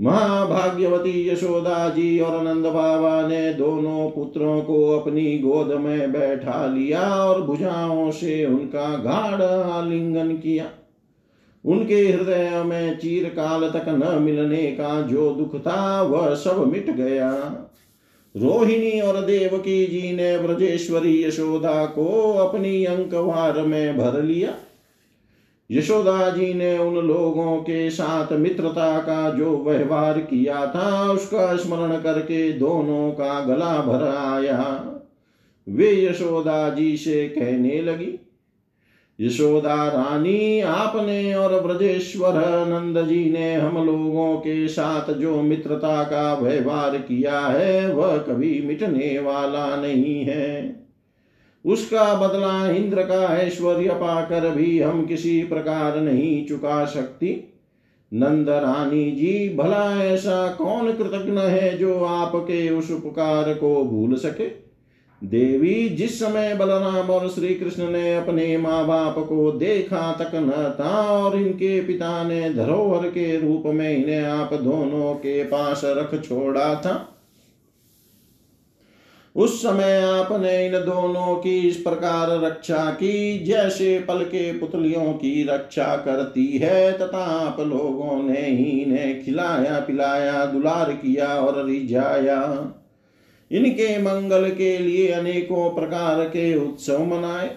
महाभाग्यवती 0.00 1.28
यशोदा 1.28 1.88
जी 1.88 2.20
और 2.20 2.42
नंद 2.42 2.66
बाबा 2.66 3.28
ने 3.28 3.54
दोनों 3.54 4.10
पुत्रों 4.10 4.62
को 4.62 4.98
अपनी 4.98 5.38
गोद 5.38 5.80
में 5.80 6.12
बैठा 6.12 6.66
लिया 6.66 7.02
और 7.02 7.42
भुजाओं 7.42 8.10
से 8.10 8.44
उनका 8.46 8.96
गाढ़ 8.96 9.42
आलिंगन 9.70 10.32
किया। 10.32 10.64
उनके 11.64 12.12
हृदय 12.12 12.62
में 12.66 12.98
चीरकाल 12.98 13.70
तक 13.70 13.88
न 13.88 14.22
मिलने 14.22 14.66
का 14.66 15.02
जो 15.02 15.30
दुख 15.30 15.60
था, 15.60 16.02
वह 16.02 16.34
सब 16.34 16.72
मिट 16.72 16.90
गया। 16.90 17.30
रोहिणी 18.36 19.00
और 19.00 19.20
देवकी 19.20 19.86
जी 19.86 20.12
ने 20.12 20.38
ब्रजेश्वरी 20.38 21.24
यशोदा 21.24 21.86
को 21.86 22.32
अपनी 22.32 22.84
अंकवार 22.84 23.60
में 23.60 23.98
भर 23.98 24.22
लिया। 24.22 24.54
यशोदा 25.70 26.30
जी 26.30 26.54
ने 26.54 26.78
उन 26.78 26.94
लोगों 27.06 27.56
के 27.56 27.90
साथ 27.90 28.32
मित्रता 28.32 28.98
का 28.98 29.30
जो 29.30 29.64
व्यवहार 29.64 30.18
किया 30.18 30.66
था, 30.66 31.12
उसका 31.12 31.56
स्मरण 31.56 32.00
करके 32.00 32.52
दोनों 32.52 33.10
का 33.12 33.44
गला 33.44 33.82
भर 33.82 34.08
आया। 34.08 34.90
वे 35.68 36.04
यशोदा 36.04 36.68
जी 36.68 36.96
से 36.96 37.28
कहने 37.28 37.82
लगी 37.82 38.18
यशोदा 39.20 39.88
रानी 39.88 40.60
आपने 40.60 41.34
और 41.34 41.60
ब्रजेश्वर 41.60 42.32
नंद 42.68 43.08
जी 43.08 43.30
ने 43.30 43.54
हम 43.54 43.86
लोगों 43.86 44.36
के 44.36 44.68
साथ 44.68 45.12
जो 45.12 45.42
मित्रता 45.42 46.02
का 46.02 46.34
व्यवहार 46.34 46.98
किया 46.98 47.40
है, 47.40 47.94
वह 47.94 48.16
कभी 48.16 48.62
मिटने 48.66 49.18
वाला 49.18 49.76
नहीं 49.76 50.24
है। 50.24 50.76
उसका 51.64 52.14
बदला 52.14 52.70
इंद्र 52.70 53.02
का 53.02 53.38
ऐश्वर्य 53.38 53.90
पाकर 53.90 54.50
भी 54.50 54.80
हम 54.80 55.06
किसी 55.06 55.42
प्रकार 55.42 56.00
नहीं 56.00 56.46
चुका 56.46 56.84
सकती। 56.84 57.54
नंद 58.14 58.48
रानी 58.48 59.10
जी, 59.10 59.54
भला 59.56 60.04
ऐसा 60.04 60.48
कौन 60.48 60.92
कृतज्ञ 60.92 61.38
है 61.38 61.78
जो 61.78 62.04
आपके 62.04 62.70
उस 62.70 62.90
उपकार 62.90 63.54
को 63.54 63.84
भूल 63.84 64.14
सके? 64.14 64.63
देवी, 65.24 65.88
जिस 65.88 66.18
समय 66.18 66.54
बलराम 66.54 67.10
और 67.10 67.28
श्री 67.28 67.54
कृष्ण 67.54 67.88
ने 67.90 68.14
अपने 68.14 68.56
माँ 68.58 68.86
बाप 68.86 69.18
को 69.18 69.50
देखा 69.52 70.12
तक 70.12 70.34
न 70.34 70.74
था 70.80 71.00
और 71.10 71.36
इनके 71.36 71.80
पिता 71.80 72.22
ने 72.24 72.52
धरोहर 72.54 73.08
के 73.08 73.36
रूप 73.40 73.62
में 73.66 73.90
इन्हें 73.90 74.24
आप 74.24 74.54
दोनों 74.54 75.14
के 75.14 75.42
पास 75.44 75.82
रख 75.86 76.22
छोड़ा 76.24 76.74
था, 76.74 77.10
उस 79.34 79.62
समय 79.62 80.00
आपने 80.02 80.66
इन 80.66 80.72
दोनों 80.72 81.34
की 81.36 81.58
इस 81.60 81.76
प्रकार 81.76 82.38
रक्षा 82.40 82.84
की, 82.90 83.38
जैसे 83.38 83.98
पल 84.08 84.22
के 84.24 84.52
पुतलियों 84.58 85.12
की 85.12 85.42
रक्षा 85.44 85.96
करती 85.96 86.46
है, 86.58 86.92
तथा 86.98 87.24
आप 87.40 87.60
लोगों 87.60 88.22
ने 88.22 88.46
इन्हें 88.82 89.24
खिलाया, 89.24 89.80
पिलाया, 89.80 90.44
दुलार 90.44 90.92
किया 90.92 91.34
और 91.36 91.64
रिझाया। 91.66 92.40
इनके 93.50 93.98
मंगल 93.98 94.50
के 94.50 94.78
लिए 94.78 95.08
अनेकों 95.08 95.70
प्रकार 95.70 96.24
के 96.24 96.54
उत्सव 96.56 97.04
मनाए। 97.04 97.50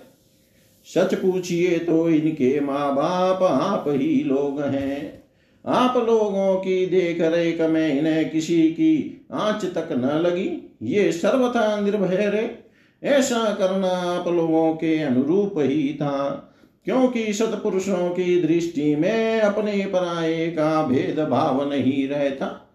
सच 0.87 1.15
पूछिए 1.15 1.79
तो 1.79 2.09
इनके 2.09 2.59
माँ 2.59 2.95
बाप 2.95 3.43
आप 3.43 3.83
ही 3.87 4.23
लोग 4.23 4.61
हैं। 4.61 5.23
आप 5.65 5.97
लोगों 5.97 6.55
की 6.55 6.85
देख 6.85 7.21
रेख 7.21 7.61
में 7.61 7.99
इन्हें 7.99 8.29
किसी 8.29 8.69
की 8.69 9.27
आँच 9.31 9.65
तक 9.65 9.89
न 9.91 10.19
लगी। 10.19 10.77
ये 10.83 11.11
सर्वथा 11.11 11.79
निर्भय 11.81 12.15
रे। 12.15 12.57
ऐसा 13.03 13.53
करना 13.53 13.87
आप 13.87 14.27
लोगों 14.27 14.73
के 14.73 14.97
अनुरूप 14.99 15.53
ही 15.57 15.93
था, 15.93 16.53
क्योंकि 16.85 17.33
सतपुरुषों 17.33 18.09
की 18.09 18.41
दृष्टि 18.41 18.95
में 18.95 19.41
अपने 19.41 19.85
पराये 19.85 20.47
का 20.47 20.83
भेदभाव 20.83 21.69
नहीं 21.69 22.07
रहता। 22.07 22.66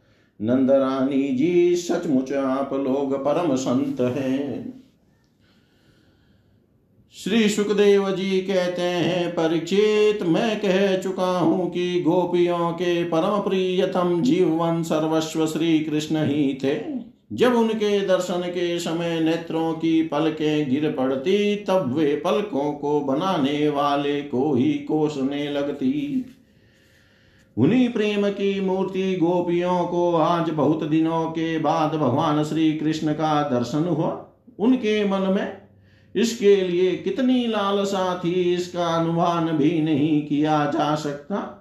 नंदरानी 0.42 1.28
जी, 1.28 1.76
सचमुच 1.76 2.32
आप 2.32 2.72
लोग 2.72 3.14
परम 3.24 3.54
संत 3.54 4.00
हैं। 4.00 4.82
श्री 7.14 7.48
सुखदेव 7.48 8.10
जी 8.10 8.40
कहते 8.40 8.82
हैं 8.82 9.30
परीक्षित 9.30 10.22
मैं 10.22 10.60
कह 10.60 10.96
चुका 10.96 11.38
हूँ 11.38 11.70
कि 11.70 12.00
गोपियों 12.00 12.72
के 12.72 13.04
परम 13.04 13.38
प्रियतम 13.38 14.22
जीवन 14.22 14.82
सर्वस्व 14.82 15.46
श्री 15.46 15.80
कृष्ण 15.80 16.24
ही 16.24 16.58
थे। 16.64 17.02
जब 17.32 17.54
उनके 17.54 18.00
दर्शन 18.00 18.40
के 18.40 18.78
समय 18.78 19.20
नेत्रों 19.20 19.72
की 19.72 20.02
पलकें 20.02 20.70
गिर 20.70 20.90
पड़ती, 20.90 21.56
तब 21.56 21.94
वे 21.96 22.16
पलकों 22.16 22.72
को 22.72 23.00
बनाने 23.00 23.68
वाले 23.68 24.20
को 24.22 24.54
ही 24.54 24.72
कोसने 24.72 25.50
लगती। 25.50 26.24
उन्हीं 27.56 27.88
प्रेम 27.88 28.28
की 28.28 28.60
मूर्ति 28.60 29.14
गोपियों 29.16 29.84
को 29.84 30.14
आज 30.16 30.50
बहुत 30.50 30.84
दिनों 30.84 31.24
के 31.26 31.58
बाद 31.58 31.94
भगवान 31.94 32.42
श्री 32.44 32.72
कृष्ण 32.72 33.12
का 33.12 33.42
दर्शन 33.42 33.84
हुआ 33.88 34.10
उनके 34.58 35.04
मन 35.04 35.32
में। 35.32 35.62
इसके 36.14 36.54
लिए 36.56 36.92
कितनी 36.96 37.46
लालसा 37.46 38.20
थी, 38.24 38.54
इसका 38.54 38.86
अनुमान 38.86 39.50
भी 39.52 39.80
नहीं 39.82 40.22
किया 40.22 40.64
जा 40.66 40.94
सकता। 40.94 41.58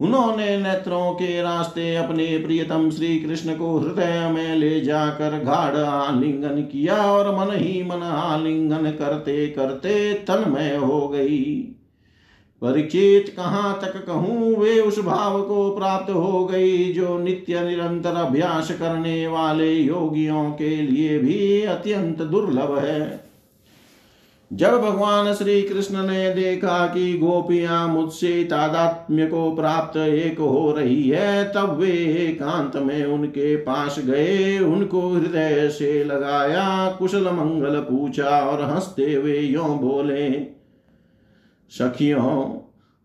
उन्होंने 0.00 0.56
नेत्रों 0.56 1.12
के 1.12 1.42
रास्ते 1.42 1.94
अपने 1.96 2.26
प्रियतम 2.38 2.90
श्री 2.90 3.18
कृष्ण 3.18 3.56
को 3.56 3.78
हृदय 3.78 4.28
में 4.34 4.54
ले 4.56 4.80
जाकर 4.80 5.38
गाढ़ 5.44 5.76
आलिंगन 5.76 6.62
किया 6.62 6.96
और 6.96 7.34
मन 7.36 7.54
ही 7.56 7.82
मन 7.82 8.02
आलिंगन 8.02 8.90
करते 8.90 9.46
करते 9.46 10.12
तन्मय 10.14 10.76
हो 10.76 11.08
गई। 11.08 11.76
परीक्षित 12.64 13.34
कहाँ 13.36 13.78
तक 13.82 14.06
कहूँ, 14.06 14.56
वे 14.56 14.80
उस 14.80 14.98
भाव 14.98 15.42
को 15.42 15.70
प्राप्त 15.76 16.10
हो 16.10 16.44
गई 16.44 16.92
जो 16.92 17.18
नित्य 17.18 17.60
निरंतर 17.60 18.10
अभ्यास 18.10 18.70
करने 18.70 19.26
वाले 19.26 19.72
योगियों 19.74 20.50
के 20.50 20.76
लिए 20.76 21.18
भी 21.18 21.62
अत्यंत 21.62 22.22
दुर्लभ 22.22 22.78
है। 22.78 23.24
जब 24.52 24.80
भगवान 24.80 25.34
श्री 25.34 25.62
कृष्ण 25.62 26.02
ने 26.02 26.34
देखा 26.34 26.86
कि 26.86 27.18
गोपियाँ 27.18 27.88
मुझसे 27.88 28.44
तादात्म्य 28.44 29.26
को 29.26 29.50
प्राप्त 29.54 29.96
एक 29.96 30.38
हो 30.38 30.72
रही 30.72 31.08
है, 31.08 31.44
तब 31.44 31.76
वे 31.78 31.92
एकांत 32.22 32.76
में 32.76 33.04
उनके 33.04 33.56
पास 33.56 33.96
गए, 33.98 34.58
उनको 34.58 35.08
हृदय 35.08 35.68
से 35.68 36.04
लगाया, 36.04 36.96
कुशल 36.98 37.24
मंगल 37.24 37.80
पूछा 37.80 38.40
और 38.40 38.62
हँसते 38.62 39.14
हुए 39.14 39.38
यो 39.38 39.64
बोले 39.64 40.54
सखियों, 41.70 42.58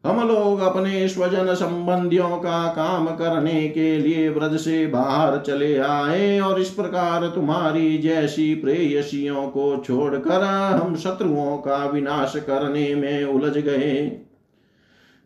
हम 0.03 0.27
लोग 0.27 0.59
अपने 0.59 1.07
स्वजन 1.07 1.53
संबंधियों 1.53 2.37
का 2.37 2.67
काम 2.67 3.07
करने 3.07 3.67
के 3.69 3.97
लिए 3.97 4.29
व्रज 4.29 4.59
से 4.59 4.85
बाहर 4.87 5.39
चले 5.41 5.77
आए 5.77 6.39
और 6.39 6.61
इस 6.61 6.69
प्रकार 6.69 7.27
तुम्हारी 7.27 7.97
जैसी 7.97 8.55
प्रेयसियों 8.55 9.47
को 9.47 9.83
छोड़कर 9.85 10.43
हम 10.81 10.95
शत्रुओं 10.95 11.57
का 11.57 11.85
विनाश 11.85 12.33
करने 12.37 12.95
में 12.95 13.23
उलझ 13.23 13.57
गए। 13.57 14.21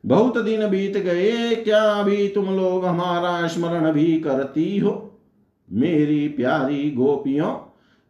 बहुत 0.06 0.38
दिन 0.38 0.68
बीत 0.68 0.98
गए, 0.98 1.56
क्या 1.56 1.82
अभी 1.82 2.28
तुम 2.28 2.46
लोग 2.46 2.86
हमारा 2.86 3.48
स्मरण 3.48 3.92
भी 3.92 4.20
करती 4.20 4.78
हो? 4.78 5.10
मेरी 5.72 6.28
प्यारी 6.28 6.92
गोपियों 6.92 7.52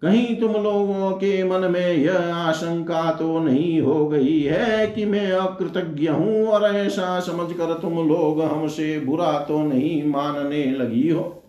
कहीं 0.03 0.35
तुम 0.35 0.51
लोगों 0.51 1.11
के 1.11 1.43
मन 1.43 1.71
में 1.71 1.93
यह 1.93 2.35
आशंका 2.35 3.11
तो 3.11 3.39
नहीं 3.39 3.81
हो 3.81 4.07
गई 4.07 4.41
है 4.41 4.87
कि 4.87 5.05
मैं 5.05 5.31
अकृतज्ञ 5.31 6.07
हूँ 6.07 6.47
और 6.47 6.75
ऐसा 6.75 7.19
समझकर 7.19 7.73
तुम 7.73 8.07
लोग 8.07 8.41
हमसे 8.41 8.99
बुरा 8.99 9.39
तो 9.39 9.63
नहीं 9.63 10.03
मानने 10.09 10.65
लगी 10.65 11.09
हो? 11.09 11.43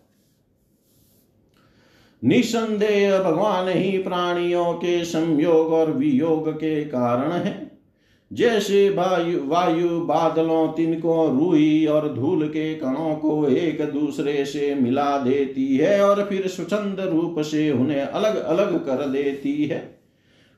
निसंदेह 2.24 3.22
भगवान 3.22 3.68
ही 3.68 3.98
प्राणियों 3.98 4.72
के 4.72 5.04
संयोग 5.04 5.72
और 5.72 5.90
वियोग 5.90 6.52
के 6.52 6.84
कारण 6.84 7.32
है। 7.32 7.63
जैसे 8.34 8.90
वायु 8.90 9.46
वायु 9.46 10.00
बादलों 10.00 10.68
तिनको 10.68 11.28
रूही 11.28 11.86
और 11.86 12.14
धूल 12.14 12.48
के 12.48 12.74
कणों 12.74 13.16
को 13.16 13.48
एक 13.48 13.82
दूसरे 13.82 14.44
से 14.44 14.74
मिला 14.74 15.18
देती 15.18 15.76
है 15.76 16.04
और 16.04 16.24
फिर 16.24 16.46
स्वच्छंद 16.46 17.00
रूप 17.00 17.40
से 17.40 17.72
उन्हें 17.72 18.00
अलग 18.00 18.36
अलग 18.36 18.86
कर 18.86 19.06
देती 19.06 19.64
है। 19.64 19.98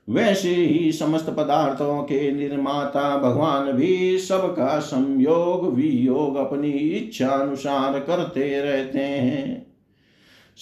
वैसे 0.09 0.49
ही 0.49 0.91
समस्त 0.91 1.29
पदार्थों 1.29 2.03
के 2.03 2.31
निर्माता 2.31 3.17
भगवान 3.17 3.71
भी 3.71 4.17
सबका 4.17 4.79
संयोग, 4.79 5.75
वियोग 5.75 6.35
अपनी 6.35 6.71
इच्छा 6.71 7.27
अनुसार 7.27 7.99
करते 7.99 8.61
रहते 8.61 8.99
हैं। 8.99 9.66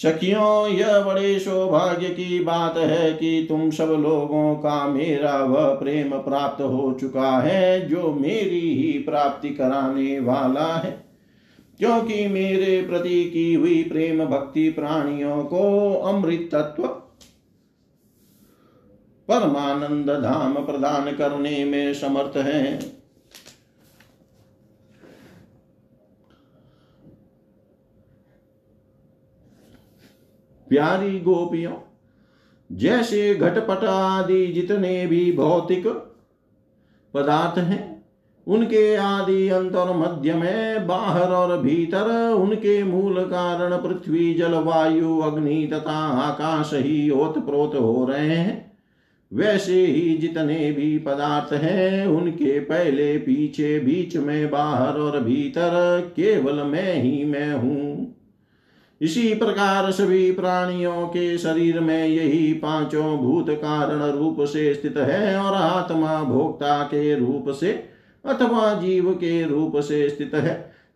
सखियों, 0.02 0.68
यह 0.68 1.00
बड़े 1.00 1.38
सौभाग्य 1.38 2.08
की 2.08 2.40
बात 2.40 2.76
है 2.76 3.12
कि 3.12 3.46
तुम 3.48 3.70
सब 3.70 3.84
लोगों 3.84 4.54
का 4.54 4.88
मेरा 4.88 5.44
वह 5.44 5.74
प्रेम 5.74 6.10
प्राप्त 6.10 6.62
हो 6.62 6.96
चुका 7.00 7.38
है, 7.38 7.88
जो 7.88 8.12
मेरी 8.12 8.74
ही 8.74 8.98
प्राप्ति 8.98 9.50
कराने 9.50 10.20
वाला 10.20 10.76
है। 10.76 11.06
क्योंकि 11.78 12.26
मेरे 12.26 12.82
प्रति 12.82 13.24
की 13.24 13.54
हुई 13.54 13.82
प्रेम 13.82 14.24
भक्ति 14.24 14.70
प्राणियों 14.70 15.44
को 15.44 15.94
अमृत 15.94 16.48
तत्व, 16.52 16.86
परमानंद 19.28 20.10
धाम 20.22 20.54
प्रदान 20.54 21.12
करने 21.16 21.64
में 21.64 21.94
समर्थ 21.94 22.36
है। 22.36 22.95
प्यारी 30.68 31.18
गोपियों, 31.20 31.72
जैसे 32.70 33.34
घटपट 33.34 33.84
आदि 33.84 34.46
जितने 34.46 35.06
भी 35.06 35.32
भौतिक 35.32 35.86
पदार्थ 37.14 37.58
हैं, 37.58 38.04
उनके 38.46 38.94
आदि 38.94 39.48
अंत 39.48 39.74
और 39.74 39.96
मध्य 39.96 40.34
में, 40.34 40.86
बाहर 40.86 41.28
और 41.28 41.58
भीतर, 41.58 42.32
उनके 42.32 42.82
मूल 42.84 43.22
कारण 43.22 43.76
पृथ्वी, 43.76 44.34
जल, 44.34 44.54
वायु, 44.54 45.18
अग्नि 45.18 45.66
तथा 45.72 45.98
आकाश 46.22 46.70
ही 46.74 47.10
ओत 47.10 47.38
प्रोत 47.38 47.74
हो 47.74 48.06
रहे 48.10 48.28
हैं, 48.28 48.72
वैसे 49.32 49.86
ही 49.86 50.16
जितने 50.16 50.72
भी 50.72 50.98
पदार्थ 50.98 51.52
हैं, 51.52 52.06
उनके 52.06 52.60
पहले, 52.60 53.18
पीछे, 53.18 53.78
बीच 53.78 54.16
में, 54.16 54.50
बाहर 54.50 54.98
और 54.98 55.20
भीतर, 55.20 56.00
केवल 56.16 56.62
मैं 56.62 56.94
ही 56.94 57.24
मैं 57.24 57.52
हूँ। 57.52 58.05
इसी 59.00 59.34
प्रकार 59.34 59.90
सभी 59.92 60.32
प्राणियों 60.32 61.06
के 61.06 61.38
शरीर 61.38 61.80
में 61.80 62.06
यही 62.08 62.52
पाँचों 62.52 63.16
भूत 63.18 63.50
कारण 63.50 64.02
रूप 64.10 64.36
से 64.40 64.74
स्थित 64.74 64.96
है 64.96 65.36
और 65.36 65.54
आत्मा 65.54 66.22
भोक्ता 66.22 66.82
के 66.82 67.14
रूप 67.14 67.50
से 67.50 67.72
अथवा 68.24 68.72
जीव 68.74 69.12
के 69.12 69.42
रूप 69.46 69.76
से 69.76 70.08
स्थित 70.08 70.34
है। 70.34 70.54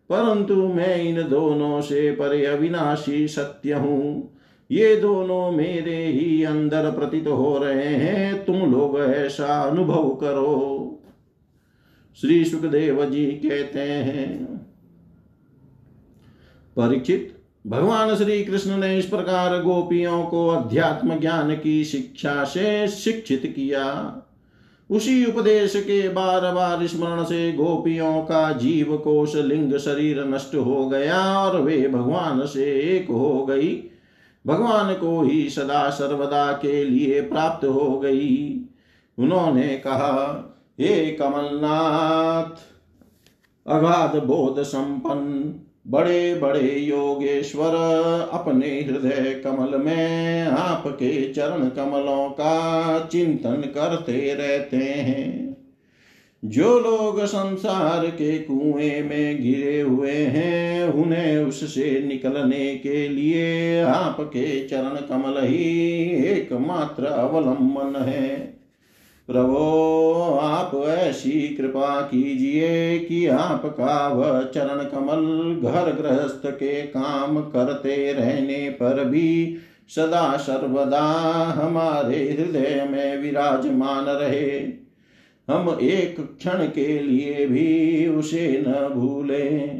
परंतु 0.09 0.55
मैं 0.55 0.95
इन 0.97 1.29
दोनों 1.29 1.81
से 1.81 2.11
परे 2.11 2.45
अविनाशी 2.45 3.27
सत्य 3.27 3.73
हूँ। 3.73 4.37
ये 4.71 4.95
दोनों 4.95 5.51
मेरे 5.51 6.05
ही 6.05 6.43
अंदर 6.43 6.91
प्रतीत 6.91 7.27
हो 7.27 7.57
रहे 7.57 7.87
हैं। 7.87 8.45
तुम 8.45 8.71
लोग 8.71 8.99
ऐसा 8.99 9.61
अनुभव 9.61 10.09
करो। 10.15 10.99
श्री 12.17 12.43
सुखदेव 12.45 13.05
जी 13.05 13.25
कहते 13.25 13.79
हैं, 13.79 14.45
परीक्षित 16.77 17.37
भगवान 17.67 18.15
श्री 18.15 18.43
कृष्ण 18.43 18.77
ने 18.77 18.97
इस 18.97 19.05
प्रकार 19.05 19.61
गोपियों 19.61 20.23
को 20.23 20.47
अध्यात्म 20.47 21.19
ज्ञान 21.19 21.55
की 21.55 21.83
शिक्षा 21.83 22.43
से 22.43 22.87
शिक्षित 22.87 23.53
किया। 23.55 24.15
उसी 24.89 25.25
उपदेश 25.25 25.73
के 25.75 26.09
बार 26.09 26.53
बार 26.53 26.87
स्मरण 26.87 27.23
से 27.23 27.53
गोपियों 27.53 28.21
का 28.21 28.51
जीव 28.51 28.97
कोश 28.97 29.35
लिंग 29.35 29.77
शरीर 29.77 30.25
नष्ट 30.25 30.55
हो 30.55 30.89
गया 30.89 31.39
और 31.39 31.61
वे 31.61 31.87
भगवान 31.87 32.45
से 32.45 32.65
एक 32.79 33.11
हो 33.11 33.45
गई। 33.45 33.83
भगवान 34.47 34.93
को 34.93 35.21
ही 35.21 35.49
सदा 35.49 35.89
सर्वदा 35.89 36.51
के 36.51 36.83
लिए 36.83 37.21
प्राप्त 37.21 37.65
हो 37.65 37.99
गई। 37.99 38.61
उन्होंने 39.17 39.67
कहा, 39.67 40.47
हे 40.79 41.11
कमलनाथ, 41.11 42.57
अगाध 43.67 44.23
बोध 44.23 44.63
संपन्न 44.63 45.53
बड़े 45.87 46.35
बड़े 46.35 46.79
योगेश्वर, 46.79 47.71
अपने 48.31 48.67
हृदय 48.67 49.41
कमल 49.43 49.77
में 49.77 50.41
आपके 50.43 51.33
चरण 51.33 51.69
कमलों 51.69 52.29
का 52.29 52.99
चिंतन 53.11 53.71
करते 53.75 54.33
रहते 54.33 54.77
हैं। 54.77 55.57
जो 56.45 56.79
लोग 56.79 57.25
संसार 57.25 58.05
के 58.05 58.39
कुएँ 58.39 59.01
में 59.01 59.41
गिरे 59.41 59.81
हुए 59.81 60.11
हैं, 60.11 60.89
उन्हें 60.89 61.37
उससे 61.37 62.03
निकलने 62.07 62.75
के 62.75 63.09
लिए 63.09 63.81
आपके 63.81 64.67
चरण 64.67 64.95
कमल 64.95 65.43
ही 65.43 65.99
एकमात्र 66.25 67.05
अवलंबन 67.05 67.99
है। 68.01 68.60
प्रभो, 69.31 70.39
आप 70.41 70.71
ऐसी 70.87 71.31
कृपा 71.31 72.01
कीजिए 72.01 72.99
कि 72.99 73.27
आपका 73.27 74.07
वह 74.07 74.43
चरण 74.43 74.83
कमल 74.83 75.55
घर 75.69 75.91
गृहस्थ 76.01 76.41
के 76.45 76.81
काम 76.81 77.41
करते 77.41 78.13
रहने 78.13 78.69
पर 78.69 79.05
भी 79.05 79.57
सदा 79.95 80.37
सर्वदा 80.37 81.01
हमारे 81.57 82.17
हृदय 82.17 82.87
में 82.91 83.17
विराजमान 83.17 84.05
रहे। 84.05 84.59
हम 85.49 85.77
एक 85.81 86.37
क्षण 86.37 86.65
के 86.65 86.99
लिए 86.99 87.45
भी 87.45 88.07
उसे 88.07 88.63
न 88.67 88.89
भूले। 88.93 89.71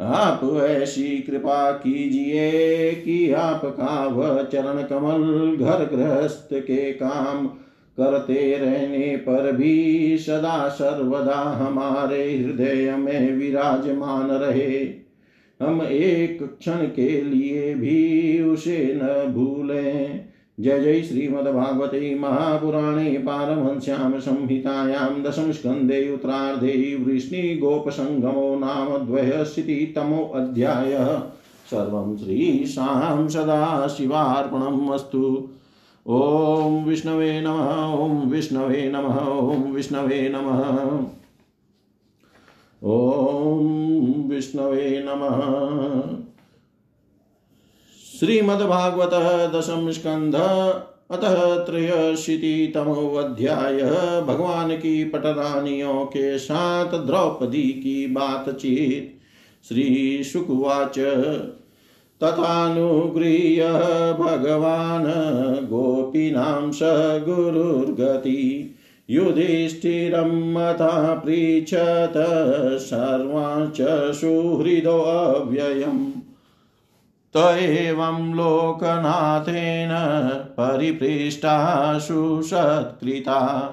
आप 0.00 0.60
ऐसी 0.70 1.18
कृपा 1.18 1.70
कीजिए 1.70 2.90
कि 2.90 3.32
आपका 3.32 4.06
वह 4.06 4.42
चरण 4.42 4.82
कमल 4.82 5.56
घर 5.56 5.96
गृहस्थ 5.96 6.48
के 6.52 6.92
काम 6.92 7.50
करते 7.96 8.56
रहने 8.56 9.16
पर 9.16 9.52
भी 9.52 10.18
सदा 10.18 10.68
सर्वदा 10.68 11.34
हमारे 11.34 12.38
हृदय 12.38 12.96
में 12.96 13.36
विराजमान 13.36 14.30
रहे। 14.30 15.02
हम 15.60 15.82
एक 15.82 16.56
क्षण 16.60 16.72
के 16.72 17.22
लिए 17.22 17.74
भी 17.74 18.42
उसे 18.42 19.00
न 19.02 19.32
भूलें। 19.32 20.24
जय 20.60 20.80
जय 20.80 21.02
श्रीमद्भागवते 21.02 22.14
महापुराणे 22.14 23.18
पारमहंस्यां 23.18 24.20
संहितायां 24.20 25.22
दशमस्कन्धे 25.22 26.14
उत्तरार्धे 26.14 27.02
वृष्णिगोपसङ्गमो 27.06 28.58
नाम 28.58 29.06
द्वयशीतितमोऽध्यायः 29.06 31.22
सर्वं 31.70 32.16
श्रीशां 32.16 33.28
सदाशिवार्पणम् 33.28 34.90
अस्तु। 34.90 35.48
ॐ 36.06 36.84
विष्णवे 36.84 37.40
नमः 37.40 37.68
ॐ 38.04 38.30
विष्णवे 38.30 38.88
नमः 38.88 39.18
ॐ 39.18 39.72
विष्णवे 39.72 40.28
नमः। 40.28 40.62
ॐ 42.88 44.28
विष्णवे 44.28 45.04
नमः। 45.08 45.42
श्रीमद्भागवत 48.18 49.10
दशम 49.54 49.90
स्कंध 49.90 50.34
अतः 51.10 51.64
त्रयशीतितमोऽध्याय। 51.64 53.82
भगवान 54.26 54.76
की 54.76 55.04
पटरानियों 55.04 56.04
के 56.04 56.38
साथ 56.38 57.06
द्रौपदी 57.06 57.62
की 57.62 58.06
बातचीत। 58.06 59.20
श्री 59.68 60.24
शुकुवाच 60.24 60.98
तथानुगृह्य 62.24 63.64
भगवान् 64.20 65.06
गोपीनां 65.66 66.72
स 66.72 66.80
गुरुर्गति। 67.28 68.74
युधिष्ठिरं 69.10 70.52
मथा 70.52 71.14
पृच्छत, 71.14 72.12
सर्वांश्च 72.80 74.12
सुहृदोऽव्ययम् 74.14 76.12
त 77.36 77.58
एवं 77.58 78.34
लोकनाथेन 78.34 79.90
परिपृष्टा 80.60 81.98
सुसत्कृता। 81.98 83.68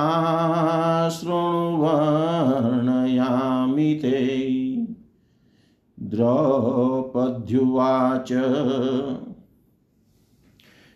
शृण्वर्णयामि 1.09 3.99
ते। 4.03 4.21
द्रौपद्युवाच 6.01 8.33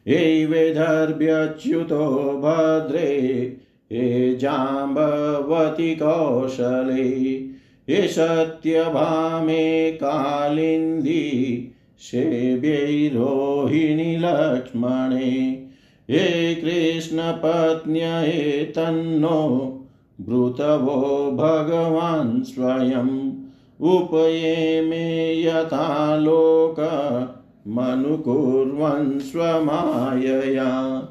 एवेदर्भ्यच्युतो 0.09 2.41
भद्रे, 2.45 3.57
हे 3.93 4.37
जाम्बवति 4.37 5.99
कौशले, 6.03 7.43
हे 7.89 8.09
सत्यभामे 8.09 9.93
कालिन्दी 9.93 11.73
सेव्यै 11.99 14.19
लक्ष्मणे, 14.19 15.67
हे 16.11 16.55
कृष्णपत्न्ये 16.55 18.65
तन्नो 18.65 19.75
ब्रूतवो 20.21 21.33
भगवान् 21.33 22.43
स्वयम् 22.43 23.33
उपये 23.81 24.83
मे 24.83 25.43
यथा 25.43 26.17
लोक 26.17 26.77
मनुकुर्वन् 27.67 29.21
स्वमायया 29.21 31.03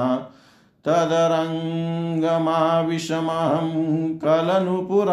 तदरङ्गमाविषमहं 0.87 3.68
कलनुपुराभ्यां 4.25 5.12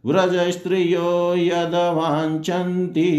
व्रजस्त्रियो 0.05 1.35
यदवाञ्छन्ति 1.35 3.11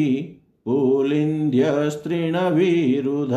पुलिन्द्यस्त्रीणविरुध। 0.64 3.34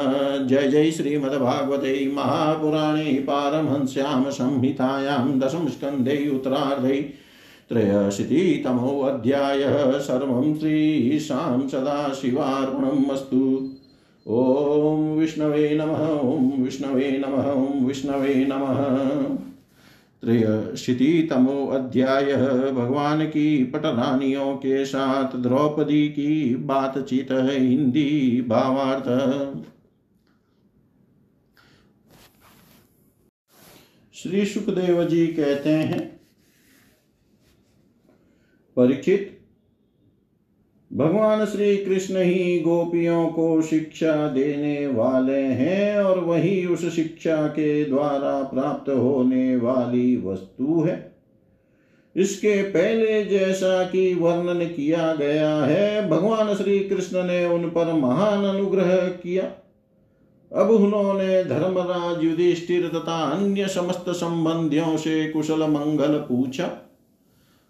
जय 0.51 0.69
जय 0.69 0.91
श्रीमद्भागवते 0.91 2.11
महापुराणे 2.15 3.05
पारमहंस्यां 3.05 4.31
संहितायां 4.31 5.39
दशमस्कन्धे 5.39 6.31
उत्तरार्धे 6.35 6.97
त्रयशीतितमोऽध्यायः। 7.69 9.99
सर्वं 9.99 10.59
श्रीशां 10.59 11.69
सदाशिवार्पणम् 11.69 13.11
अस्तु। 13.11 13.69
ॐ 14.29 15.19
विष्णवे 15.19 15.75
नमः, 15.75 16.21
ॐ 16.21 16.65
विष्णवे 16.65 17.23
नमः, 17.27 17.53
ॐ 17.53 17.87
विष्णवे 17.87 18.35
नमः। 18.49 18.81
त्रयशीतितमो 20.25 21.67
अध्याय। 21.67 22.33
भगवान 22.73 23.25
की 23.27 23.65
पटरानियों 23.65 24.55
के 24.57 24.85
साथ 24.85 25.37
द्रौपदी 25.37 26.09
की 26.09 26.55
बातचीत 26.55 27.33
हिंदी 27.33 28.41
भावार्थ। 28.49 29.09
श्री 34.15 34.45
सुखदेव 34.47 35.05
जी 35.05 35.27
कहते 35.27 35.71
हैं, 35.71 36.01
परीक्षित 38.77 39.34
भगवान 40.97 41.47
श्री 41.47 41.77
कृष्ण 41.77 42.17
ही 42.17 42.61
गोपियों 42.61 43.27
को 43.27 43.63
शिक्षा 43.63 44.29
देने 44.29 44.87
वाले 44.87 45.41
हैं 45.41 45.99
और 45.99 46.19
वही 46.19 46.67
उस 46.67 46.97
शिक्षा 46.97 47.47
के 47.47 47.85
द्वारा 47.85 48.43
प्राप्त 48.43 48.91
होने 48.91 49.57
वाली 49.57 50.17
वस्तु 50.17 50.83
है। 50.83 51.17
इसके 52.17 52.63
पहले 52.63 53.25
जैसा 53.25 53.85
कि 53.85 54.15
वर्णन 54.15 54.65
किया 54.65 55.15
गया 55.15 55.57
है, 55.57 56.09
भगवान 56.09 56.55
श्री 56.55 56.81
कृष्ण 56.81 57.25
ने 57.25 57.47
उन 57.47 57.63
पर 57.63 57.93
महान 57.93 58.45
अनुग्रह 58.45 58.97
किया। 58.97 59.43
अब 60.61 60.71
उन्होंने 60.71 61.45
धर्मराज 61.45 62.25
युधिष्ठिर 62.25 62.89
तथा 62.89 63.31
अन्य 63.31 63.69
समस्त 63.69 64.05
संबंधियों 64.09 64.97
से 64.97 65.29
कुशल 65.29 65.63
मंगल 65.63 66.19
पूछा। 66.19 66.84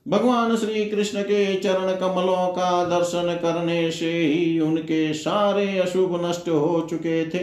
भगवान 0.07 0.57
श्री 0.57 0.85
कृष्ण 0.85 1.23
के 1.23 1.55
चरण 1.55 1.95
कमलों 1.97 2.47
का 2.49 2.85
दर्शन 2.85 3.35
करने 3.43 3.91
से 3.91 4.11
ही 4.13 4.61
उनके 4.61 5.13
सारे 5.15 5.79
अशुभ 5.79 6.25
नष्ट 6.27 6.49
हो 6.49 6.87
चुके 6.91 7.25
थे। 7.31 7.39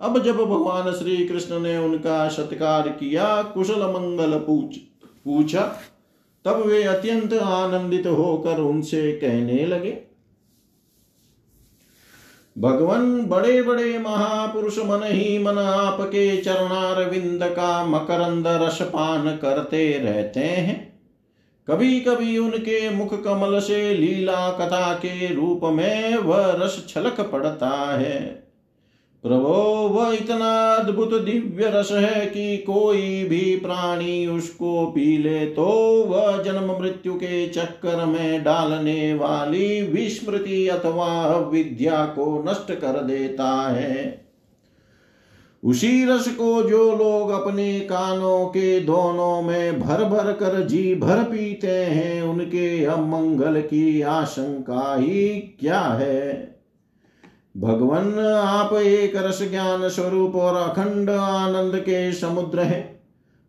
अब 0.00 0.22
जब 0.22 0.36
भगवान 0.36 0.92
श्री 0.92 1.16
कृष्ण 1.26 1.60
ने 1.60 1.76
उनका 1.78 2.28
सत्कार 2.28 2.88
किया, 2.90 3.42
कुशल 3.42 3.82
मंगल 3.82 4.38
पूछ, 4.38 4.76
पूछा, 5.24 5.60
तब 6.44 6.62
वे 6.66 6.82
अत्यंत 6.82 7.34
आनंदित 7.34 8.06
होकर 8.06 8.60
उनसे 8.60 9.12
कहने 9.12 9.66
लगे, 9.66 9.98
भगवान 12.56 13.24
बड़े 13.26 13.62
बड़े 13.62 13.98
महापुरुष 13.98 14.78
मन 14.78 15.02
ही 15.04 15.38
मन 15.38 15.58
आपके 15.58 16.36
चरणार 16.36 17.04
विंद 17.10 17.44
का 17.44 17.84
मकरंद 17.86 18.46
रस 18.62 18.82
पान 18.82 19.36
करते 19.36 19.98
रहते 19.98 20.40
हैं। 20.40 20.85
कभी 21.68 22.00
कभी 22.00 22.38
उनके 22.38 22.88
मुख 22.90 23.24
कमल 23.24 23.58
से 23.60 23.94
लीला 23.94 24.50
कथा 24.50 24.92
के 24.94 25.34
रूप 25.34 25.60
में 25.64 26.16
वह 26.16 26.50
रस 26.52 26.84
छलक 26.88 27.20
पड़ता 27.20 27.70
है। 27.98 28.20
प्रभो, 29.24 29.54
वह 29.88 30.12
इतना 30.14 30.50
अद्भुत 30.74 31.14
दिव्य 31.22 31.70
रस 31.70 31.90
है 31.92 32.26
कि 32.26 32.56
कोई 32.56 33.24
भी 33.24 33.56
प्राणी 33.56 34.26
उसको 34.26 34.86
पी 34.86 35.16
ले 35.18 35.46
तो 35.46 35.64
वह 36.04 36.42
जन्म 36.42 36.70
मृत्यु 36.80 37.14
के 37.14 37.46
चक्कर 37.48 38.04
में 38.04 38.44
डालने 38.44 39.14
वाली 39.14 39.82
विस्मृति 39.82 40.68
अथवा 40.68 41.36
विद्या 41.52 42.04
को 42.06 42.44
नष्ट 42.48 42.72
कर 42.72 43.00
देता 43.02 43.50
है। 43.68 44.25
उसी 45.66 46.04
रस 46.04 46.28
को 46.28 46.62
जो 46.62 46.92
लोग 46.96 47.30
अपने 47.30 47.80
कानों 47.80 48.46
के 48.46 48.80
दोनों 48.80 49.42
में 49.42 49.80
भर 49.80 50.04
भर 50.04 50.32
कर 50.32 50.66
जी 50.66 50.94
भर 50.94 51.16
पीते 51.16 51.66
हैं, 51.66 52.22
उनके 52.22 52.84
अमंगल 52.84 53.60
की 53.60 54.00
आशंका 54.00 54.96
ही 54.96 55.28
क्या 55.60 55.80
है? 55.80 56.56
भगवान, 57.56 58.18
आप 58.28 58.72
एक 58.72 59.16
रस 59.16 59.50
ज्ञान 59.50 59.88
स्वरूप 59.88 60.36
और 60.36 60.54
अखंड 60.54 61.10
आनंद 61.10 61.76
के 61.76 62.12
समुद्र 62.12 62.60
है। 62.60 63.00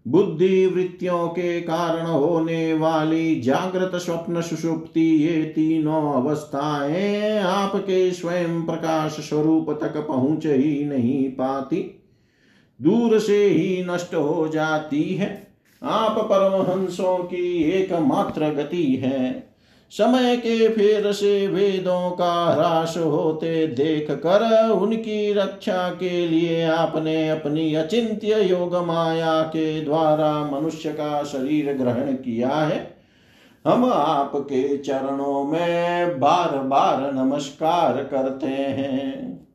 बुद्धि 0.08 0.66
वृत्तियों 0.66 1.28
के 1.28 1.62
कारण 1.62 2.06
होने 2.06 2.74
वाली 2.74 3.42
जागृत 3.42 3.92
स्वप्न 3.96 4.42
सुषुप्ति, 4.42 5.26
ये 5.26 5.44
तीनों 5.44 6.14
अवस्थाएँ 6.14 7.40
आपके 7.40 8.12
स्वयं 8.12 8.66
प्रकाश 8.66 9.12
स्वरूप 9.12 9.80
तक 9.82 10.08
पहुँच 10.08 10.46
ही 10.46 10.86
नहीं 10.86 11.30
पाती। 11.30 11.97
दूर 12.82 13.20
से 13.20 13.46
ही 13.46 13.86
नष्ट 13.90 14.16
हो 14.16 14.48
जाती 14.48 15.04
है। 15.04 15.48
आप 15.84 16.18
परमहंसों 16.18 17.18
की 17.18 17.64
एकमात्र 17.64 18.50
गति 18.50 18.96
है। 18.96 19.48
समय 19.92 20.38
के 20.38 20.70
फेर 20.70 21.12
से 21.12 21.48
वेदों 21.48 22.12
का 22.12 22.54
ह्रास 22.54 22.98
होते 22.98 23.68
देख 23.68 24.12
कर 24.12 24.70
उनकी 24.70 25.34
रक्षा 25.34 25.90
के 25.90 26.28
लिए 26.28 26.64
आपने 26.64 27.30
अपनी 27.30 27.76
अचिंत्य 27.76 28.42
योग 28.42 28.76
माया 28.76 29.42
के 29.42 29.82
द्वारा 29.82 30.52
मनुष्य 30.52 30.90
का 30.90 31.24
शरीर 31.24 31.74
ग्रहण 31.74 32.14
किया 32.14 32.50
है। 32.50 32.98
हम 33.68 33.86
आपके 33.94 34.78
चरणों 34.78 35.44
में 35.44 36.20
बार 36.20 36.58
बार 36.58 37.14
नमस्कार 37.14 37.94
करते 37.94 38.48
हैं। 38.48 39.47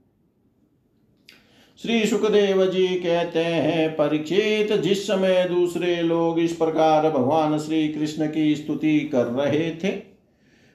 श्री 1.82 2.06
सुखदेव 2.06 2.64
जी 2.66 2.86
कहते 2.88 3.38
हैं, 3.38 3.92
परीक्षित, 3.92 4.72
जिस 4.72 5.06
समय 5.06 5.48
दूसरे 5.48 6.02
लोग 6.02 6.38
इस 6.38 6.52
प्रकार 6.52 7.10
भगवान 7.10 7.58
श्री 7.58 7.88
कृष्ण 7.88 8.26
की 8.26 8.54
स्तुति 8.56 9.00
कर 9.00 9.24
रहे 9.24 9.70
थे, 9.70 10.02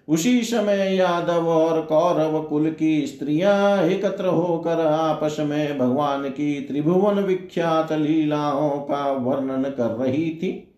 उसी 0.08 0.42
समय 0.42 0.96
यादव 0.96 1.48
और 1.48 1.82
कौरव 1.82 2.44
कुल 2.44 2.70
की 2.70 3.08
स्त्रियाँ 3.08 3.84
एकत्र 3.84 4.26
होकर 4.26 4.82
आपस 4.82 5.38
में 5.40 5.78
भगवान 5.78 6.30
की 6.30 6.62
त्रिभुवन 6.62 7.20
विख्यात 7.20 7.92
लीलाओं 7.92 8.70
का 8.70 9.12
वर्णन 9.12 9.64
कर 9.64 10.06
रही 10.06 10.30
थी। 10.30 10.76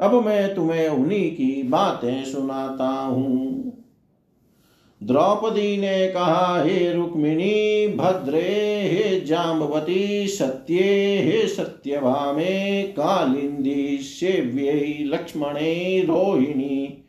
अब 0.00 0.26
मैं 0.26 0.54
तुम्हें 0.54 0.88
उन्हीं 0.88 1.30
की 1.30 1.62
बातें 1.62 2.24
सुनाता 2.24 2.88
हूँ। 2.88 3.72
द्रौपदी 5.02 5.76
ने 5.76 6.08
कहा, 6.08 6.62
हे 6.62 6.92
रुक्मिणी, 6.92 7.88
भद्रे, 7.88 8.40
हे 8.90 9.20
जाम्बवती, 9.20 10.26
सत्ये, 10.26 11.18
हे 11.18 11.48
सत्यभामे, 11.48 12.82
कालिंदी, 12.82 13.98
सेव्ये, 13.98 15.04
लक्ष्मणे, 15.04 16.02
रोहिणी 16.02 17.04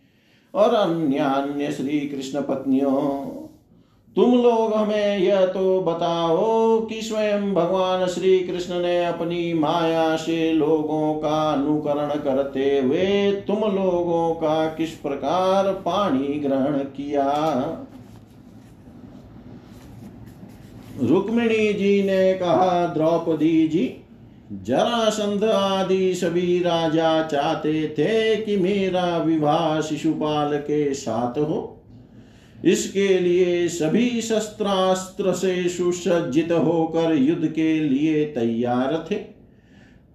और 0.53 0.73
अन्य 0.73 1.17
अन्य 1.17 1.71
श्री 1.71 1.99
कृष्ण 1.99 2.41
पत्नियों 2.41 3.30
तुम 4.15 4.31
लोग 4.33 4.73
हमें 4.73 5.17
यह 5.17 5.45
तो 5.45 5.81
बताओ 5.81 6.79
कि 6.85 7.01
स्वयं 7.01 7.53
भगवान 7.53 8.07
श्री 8.07 8.39
कृष्ण 8.39 8.79
ने 8.79 9.05
अपनी 9.05 9.53
माया 9.53 10.15
से 10.15 10.53
लोगों 10.53 11.13
का 11.13 11.51
अनुकरण 11.51 12.19
करते 12.19 12.79
हुए 12.79 13.31
तुम 13.31 13.55
लोगों 13.55 14.33
का 14.33 14.65
किस 14.65 14.89
प्रकार 14.89 15.73
पानी 15.73 16.39
ग्रहण 16.39 16.77
किया? 16.77 17.27
रुक्मिणी 21.01 21.73
जी 21.73 22.03
ने 22.03 22.33
कहा, 22.33 22.85
द्रौपदी 22.85 23.67
जी 23.67 23.97
जरासंध 24.53 25.43
आदि 25.43 26.13
सभी 26.15 26.59
राजा 26.59 27.23
चाहते 27.23 27.87
थे 27.87 28.35
कि 28.35 28.57
मेरा 28.57 29.17
विवाह 29.17 29.81
शिशुपाल 29.81 30.57
के 30.57 30.93
साथ 30.93 31.39
हो। 31.39 31.77
इसके 32.65 33.19
लिए 33.19 33.67
सभी 33.67 34.21
शस्त्रास्त्र 34.21 35.31
से 35.31 35.69
सुसज्जित 35.69 36.51
होकर 36.51 37.15
युद्ध 37.15 37.47
के 37.47 37.79
लिए 37.79 38.25
तैयार 38.25 39.07
थे। 39.11 39.15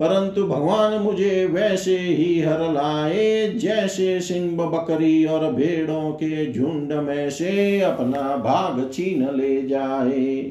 परंतु 0.01 0.44
भगवान 0.44 1.03
मुझे 1.03 1.47
वैसे 1.47 1.99
ही 1.99 2.40
हर 2.40 2.72
लाए, 2.72 3.53
जैसे 3.55 4.20
सिंह 4.20 4.57
बकरी 4.57 5.24
और 5.24 5.53
भेड़ों 5.53 6.11
के 6.11 6.53
झुंड 6.53 6.92
में 6.92 7.30
से 7.30 7.80
अपना 7.80 8.36
भाग 8.36 8.90
छीन 8.92 9.36
ले 9.36 9.62
जाए। 9.62 10.42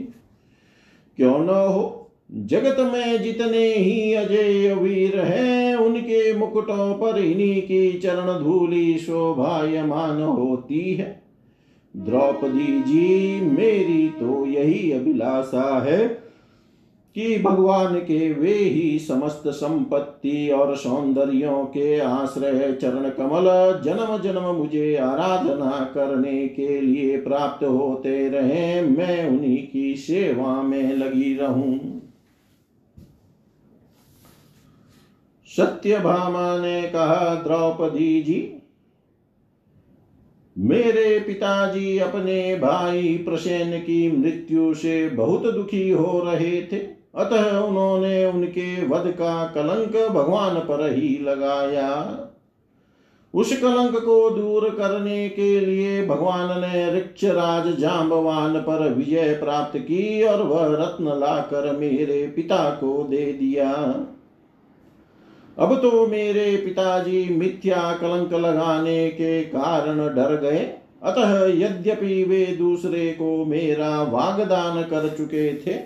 क्यों 1.18 1.40
न 1.40 1.50
हो, 1.50 2.12
जगत 2.32 2.76
में 2.80 3.22
जितने 3.22 3.74
ही 3.74 4.14
अजय 4.14 4.74
वीर 4.74 5.20
हैं, 5.20 5.76
उनके 5.76 6.36
मुकुटों 6.38 6.94
पर 6.94 7.20
इन्हीं 7.20 7.62
की 7.62 8.00
चरण 8.00 8.44
धूली 8.44 8.98
शोभायमान 8.98 10.22
होती 10.22 10.94
है। 10.94 11.25
द्रौपदी 11.96 12.80
जी, 12.82 13.42
मेरी 13.42 14.08
तो 14.10 14.46
यही 14.46 14.92
अभिलाषा 14.92 15.80
है 15.80 16.08
कि 17.16 17.38
भगवान 17.40 17.96
के 18.00 18.32
वे 18.34 18.54
ही 18.54 18.98
समस्त 19.00 19.48
संपत्ति 19.48 20.50
और 20.50 20.76
सौंदर्यों 20.76 21.64
के 21.66 22.00
आश्रय 22.00 22.74
चरण 22.74 23.10
कमल 23.10 23.46
जन्म 23.86 24.18
जन्म 24.18 24.44
मुझे 24.56 24.96
आराधना 24.96 25.80
करने 25.94 26.48
के 26.48 26.80
लिए 26.82 27.18
प्राप्त 27.18 27.64
होते 27.64 28.28
रहे, 28.30 28.82
मैं 28.82 29.28
उन्हीं 29.28 29.68
की 29.68 29.96
सेवा 29.96 30.62
में 30.62 30.94
लगी 30.94 31.34
रहूँ। 31.36 32.02
सत्यभामा 35.50 36.58
ने 36.58 36.82
कहा, 36.82 37.36
द्रौपदी 37.36 38.22
जी 38.22 38.55
मेरे 40.58 41.20
पिताजी 41.20 41.98
अपने 41.98 42.56
भाई 42.56 43.18
प्रसेन 43.18 43.80
की 43.80 44.18
मृत्यु 44.18 44.74
से 44.74 45.10
बहुत 45.10 45.54
दुखी 45.54 45.90
हो 45.90 46.22
रहे 46.26 46.62
थे। 46.62 46.78
अतः 47.16 47.58
उन्होंने 47.60 48.26
उनके 48.26 48.88
वध 48.88 49.12
का 49.12 49.48
कलंक 49.48 50.10
भगवान 50.10 50.56
पर 50.56 50.94
ही 50.94 51.20
लगाया। 51.24 52.20
उस 53.34 53.58
कलंक 53.62 53.96
को 53.96 54.30
दूर 54.30 54.70
करने 54.70 55.30
के 55.30 55.60
लिए 55.60 56.06
भगवान 56.06 56.62
ने 56.62 56.98
ऋक्ष 56.98 57.24
राज 57.24 57.80
जाम्बवान 57.80 58.60
पर 58.60 58.94
विजय 58.94 59.34
प्राप्त 59.34 59.78
की 59.78 60.24
और 60.24 60.42
वह 60.42 60.68
रत्न 60.84 61.06
लाकर 61.20 61.78
मेरे 61.78 62.34
पिता 62.36 62.70
को 62.70 63.08
दे 63.10 63.34
दिया। 63.34 63.74
अब 65.58 65.76
तो 65.76 66.06
मेरे 66.08 66.56
पिताजी 66.58 67.24
मिथ्या 67.30 67.92
कलंक 67.94 68.34
लगाने 68.36 69.10
के 69.10 69.42
कारण 69.44 69.98
डर 70.16 70.36
गए। 70.42 70.60
अतः 71.04 71.34
यद्यपि 71.56 72.24
वे 72.24 72.46
दूसरे 72.58 73.12
को 73.12 73.46
मेरा 73.46 74.02
वागदान 74.04 74.82
कर 74.84 75.08
चुके 75.18 75.54
थे, 75.58 75.78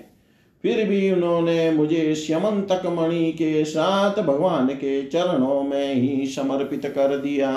फिर 0.63 0.85
भी 0.89 1.11
उन्होंने 1.11 1.69
मुझे 1.71 2.15
श्यमंतक 2.15 2.85
मणि 2.89 3.31
के 3.31 3.63
साथ 3.65 4.21
भगवान 4.21 4.67
के 4.67 5.01
चरणों 5.03 5.61
में 5.63 5.93
ही 5.93 6.25
समर्पित 6.27 6.85
कर 6.85 7.17
दिया। 7.17 7.51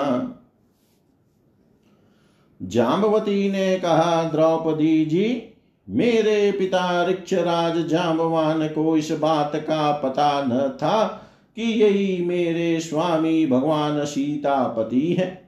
जाम्बवती 2.61 3.51
ने 3.51 3.75
कहा, 3.77 4.23
द्रौपदी 4.23 5.05
जी, 5.05 5.43
मेरे 5.87 6.51
पिता 6.51 7.05
ऋक्षराज 7.05 7.77
जाम्बवान 7.87 8.67
को 8.67 8.95
इस 8.97 9.11
बात 9.11 9.55
का 9.55 9.91
पता 10.03 10.41
न 10.43 10.69
था 10.77 11.22
कि 11.57 11.63
यही 11.81 12.23
मेरे 12.25 12.79
स्वामी 12.79 13.45
भगवान 13.45 14.03
सीतापति 14.05 15.13
है। 15.13 15.41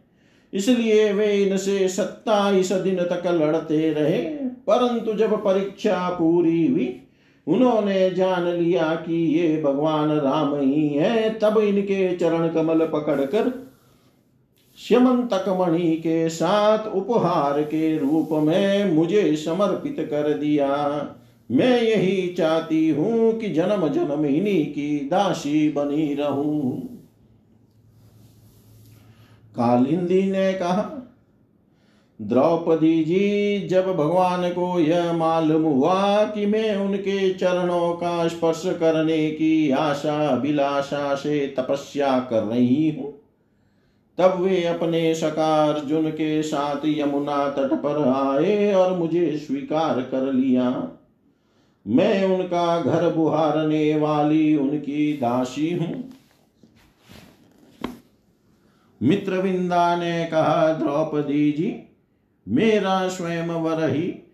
इसलिए 0.53 1.12
वे 1.14 1.32
इनसे 1.36 1.88
सत्ताईस 1.88 2.72
दिन 2.74 3.03
तक 3.03 3.28
लड़ते 3.28 3.91
रहे, 3.93 4.22
परंतु 4.68 5.14
जब 5.14 5.34
परीक्षा 5.43 6.10
पूरी 6.10 6.66
हुई, 6.68 7.01
उन्होंने 7.47 8.10
जान 8.12 8.47
लिया 8.47 8.93
कि 8.95 9.16
ये 9.34 9.62
भगवान 9.62 10.12
राम 10.12 10.56
ही 10.56 10.88
है, 10.88 11.30
तब 11.39 11.58
इनके 11.58 12.16
चरण 12.16 12.47
कमल 12.47 12.86
पकड़कर 12.86 13.51
श्यमंतक 14.80 15.45
मणि 15.49 15.91
के 15.97 16.30
साथ 16.30 16.88
उपहार 16.88 17.62
के 17.64 17.97
रूप 17.97 18.30
में 18.43 18.93
मुझे 18.93 19.36
समर्पित 19.36 19.95
कर 20.10 20.34
दिया। 20.34 20.70
मैं 21.50 21.82
यही 21.82 22.28
चाहती 22.30 22.89
हूँ 22.89 23.32
कि 23.39 23.50
जन्म 23.50 23.88
जन्म 23.88 24.26
इन्हीं 24.26 24.66
की 24.66 24.98
दासी 25.08 25.70
बनी 25.70 26.14
रहूँ। 26.14 26.80
कालिंदी 29.56 30.22
ने 30.32 30.52
कहा, 30.54 30.91
द्रौपदी 32.20 33.04
जी, 33.04 33.68
जब 33.68 33.86
भगवान 33.88 34.50
को 34.50 34.80
यह 34.80 35.12
मालूम 35.14 35.64
हुआ 35.64 36.24
कि 36.26 36.46
मैं 36.46 36.76
उनके 36.76 37.34
चरणों 37.34 37.93
का 37.93 38.28
स्पर्श 38.28 38.64
करने 38.80 39.30
की 39.32 39.70
आशा 39.72 40.18
अभिलाषा 40.28 41.14
से 41.16 41.46
तपस्या 41.58 42.18
कर 42.30 42.43
रही 42.43 42.89
हूँ, 42.89 43.14
तब 44.18 44.39
वे 44.41 44.64
अपने 44.64 45.14
सका 45.16 45.54
अर्जुन 45.66 46.10
के 46.12 46.41
साथ 46.43 46.86
यमुना 46.88 47.48
तट 47.50 47.74
पर 47.76 48.04
आए 48.08 48.74
और 48.74 48.98
मुझे 48.98 49.38
स्वीकार 49.38 50.02
कर 50.02 50.32
लिया। 50.34 50.70
मैं 51.88 52.26
उनका 52.26 52.82
घर 52.82 53.10
बुहारने 53.10 53.98
वाली 54.00 54.56
उनकी 54.56 55.14
दासी 55.14 55.74
हूँ। 55.74 56.12
मित्रविंदा 59.04 59.96
ने 59.96 60.26
कहा, 60.26 60.74
द्रौपदी 60.74 61.52
जी, 61.52 61.90
मेरा 62.48 63.08
स्वयं 63.08 63.48
वर 63.48 63.90
ही, 63.90 64.32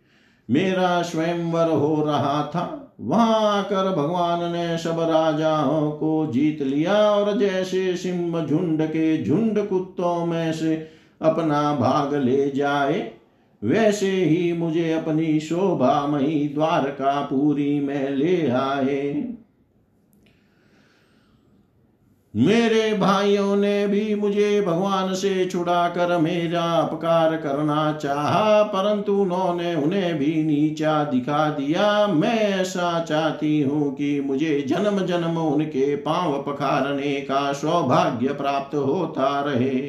मेरा 0.50 1.02
स्वयं 1.02 1.52
वर 1.52 1.70
हो 1.70 2.04
रहा 2.06 2.44
था। 2.44 2.78
वहाँ 3.02 3.58
आकर 3.58 3.96
भगवान 3.96 4.52
ने 4.52 4.78
सब 4.78 5.00
राजाओं 5.00 5.92
को 5.92 6.28
जीत 6.34 6.62
लिया 6.62 6.94
और 6.94 7.38
जैसे 7.38 7.98
सिंह 7.98 8.46
झुंड 8.46 8.82
के 8.82 9.24
झुंड 9.24 9.70
कुत्तों 9.70 10.26
में 10.26 10.54
से 10.54 10.88
अपना 11.22 11.76
भाग 11.76 12.14
ले 12.16 12.52
जाए 12.52 13.21
वैसे 13.62 14.10
ही 14.10 14.54
मुझे 14.54 14.92
अपनी 14.94 15.40
शोभामयी 15.40 16.48
द्वारकापुरी 16.48 17.80
में 17.80 18.10
ले 18.10 18.48
आए। 18.48 19.34
मेरे 22.34 22.94
भाइयों 22.94 23.56
ने 23.56 23.88
भी 23.88 24.16
मुझे 24.16 24.62
भगवान 24.62 25.14
से 25.14 25.46
छुड़ाकर 25.46 26.18
मेरा 26.18 26.64
अपकार 26.64 27.36
करना 27.38 27.92
चाहा, 27.94 28.64
परंतु 28.64 29.16
उन्होंने 29.16 29.74
उन्हें 29.76 30.18
भी 30.18 30.44
नीचा 30.44 31.04
दिखा 31.04 31.50
दिया। 31.50 32.08
मैं 32.08 32.38
ऐसा 32.40 33.04
चाहती 33.04 33.62
हूँ 33.62 33.94
कि 33.96 34.22
मुझे 34.22 34.60
जन्म 34.62 35.00
जन्म 35.00 35.38
उनके 35.38 35.96
पाँव 35.96 36.42
पखारने 36.44 37.14
का 37.22 37.52
सौभाग्य 37.54 38.34
प्राप्त 38.34 38.76
होता 38.76 39.40
रहे। 39.42 39.82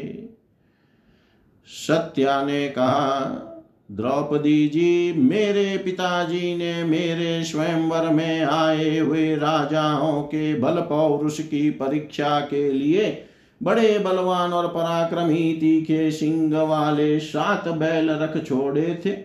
सत्या 1.68 2.42
ने 2.42 2.68
कहा 2.68 3.48
द्रौपदी 3.92 4.68
जी, 4.68 5.12
मेरे 5.12 5.78
पिताजी 5.78 6.56
ने 6.56 6.84
मेरे 6.84 7.44
स्वयंवर 7.44 8.08
में 8.08 8.44
आए 8.44 8.98
हुए 8.98 9.34
राजाओं 9.36 10.22
के 10.22 10.54
बल 10.54 10.80
पौरुष 10.80 11.40
की 11.40 11.70
परीक्षा 11.70 12.40
के 12.40 12.72
लिए 12.72 13.24
बड़े 13.62 13.98
बलवान 13.98 14.52
और 14.52 14.68
पराक्रमी 14.68 15.52
तीखे 15.60 16.10
सिंह 16.10 16.62
वाले 16.62 17.18
सात 17.20 17.68
बैल 17.68 18.10
रख 18.10 18.44
छोड़े 18.46 19.02
थे। 19.06 19.16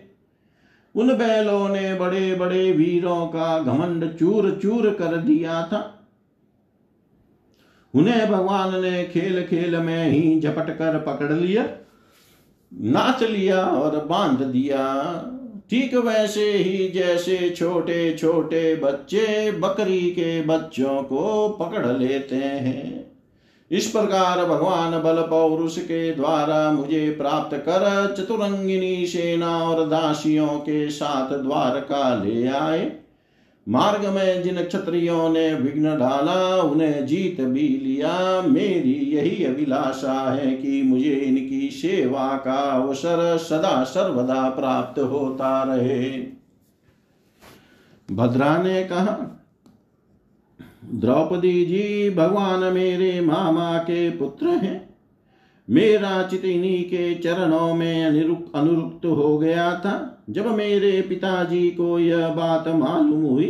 उन 0.94 1.12
बैलों 1.12 1.68
ने 1.68 1.94
बड़े 1.94 2.34
बड़े 2.34 2.72
वीरों 2.72 3.26
का 3.26 3.58
घमंड 3.58 4.16
चूर 4.16 4.58
चूर 4.62 4.90
कर 4.90 5.16
दिया 5.16 5.62
था। 5.62 6.08
उन्हें 7.94 8.30
भगवान 8.30 8.80
ने 8.82 9.04
खेल 9.04 9.42
खेल 9.42 9.76
में 9.76 10.10
ही 10.10 10.40
झपट 10.40 10.70
कर 10.70 10.98
पकड़ 10.98 11.32
लिया। 11.32 11.68
नाच 12.72 13.22
लिया 13.22 13.64
और 13.64 14.04
बाँध 14.04 14.42
दिया। 14.42 14.84
ठीक 15.70 15.94
वैसे 15.94 16.52
ही 16.52 16.88
जैसे 16.88 17.50
छोटे 17.50 18.16
छोटे 18.18 18.74
बच्चे 18.74 19.50
बकरी 19.50 20.10
के 20.10 20.42
बच्चों 20.42 21.02
को 21.02 21.48
पकड़ 21.48 21.86
लेते 21.86 22.36
हैं। 22.36 23.08
इस 23.70 23.86
प्रकार 23.86 24.44
भगवान 24.44 25.02
बल 25.02 25.20
पौरुष 25.22 25.78
के 25.78 26.14
द्वारा 26.14 26.70
मुझे 26.72 27.10
प्राप्त 27.10 27.56
कर 27.56 28.14
चतुरंगिनी 28.18 29.06
सेना 29.06 29.58
और 29.58 29.88
दासियों 29.88 30.48
के 30.48 30.90
साथ 30.90 31.38
द्वारका 31.38 32.24
ले 32.24 32.46
आए। 32.46 32.92
मार्ग 33.68 34.06
में 34.06 34.42
जिन 34.42 34.64
क्षत्रियों 34.64 35.28
ने 35.28 35.54
विघ्न 35.54 35.84
डाला, 35.84 36.62
उन्हें 36.62 37.06
जीत 37.06 37.40
भी 37.40 37.68
लिया। 37.68 38.42
मेरी 38.42 38.92
यही 38.92 39.44
अभिलाषा 39.44 40.30
है 40.30 40.56
कि 40.56 40.82
मुझे 40.82 41.12
इनकी 41.12 41.70
सेवा 41.70 42.36
का 42.36 42.82
अवसर 42.82 43.36
सदा 43.36 43.84
सर्वदा 43.84 44.48
प्राप्त 44.48 45.00
होता 45.00 45.62
रहे। 45.62 46.26
भद्रा 48.10 48.62
ने 48.62 48.84
कहा, 48.84 49.44
द्रौपदी 50.84 51.64
जी, 51.64 52.10
भगवान 52.10 52.72
मेरे 52.72 53.20
मामा 53.20 53.78
के 53.78 54.10
पुत्र 54.10 54.46
हैं। 54.46 54.94
मेरा 55.70 56.22
चित 56.22 56.44
इन्हीं 56.44 56.84
के 56.84 57.14
चरणों 57.14 57.74
में 57.74 58.04
अनुरुक्त 58.54 59.06
हो 59.06 59.38
गया 59.38 59.74
था। 59.78 60.17
जब 60.28 60.46
मेरे 60.46 61.00
पिताजी 61.00 61.70
को 61.70 61.98
यह 61.98 62.28
बात 62.28 62.68
मालूम 62.68 63.22
हुई, 63.22 63.46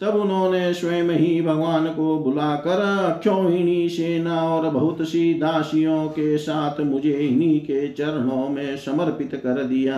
तब 0.00 0.14
उन्होंने 0.14 0.74
स्वयं 0.74 1.10
ही 1.10 1.40
भगवान 1.42 1.86
को 1.86 2.18
बुलाकर 2.18 2.80
अक्षोहिणी 3.04 3.88
सेना 3.88 4.42
और 4.42 4.68
बहुत 4.70 5.02
सी 5.02 5.34
दासियों 5.34 6.06
के 6.08 6.38
साथ 6.38 6.80
मुझे 6.80 7.12
इन्हीं 7.12 7.60
के 7.60 7.88
चरणों 7.88 8.48
में 8.48 8.76
समर्पित 8.76 9.34
कर 9.34 9.62
दिया। 9.64 9.96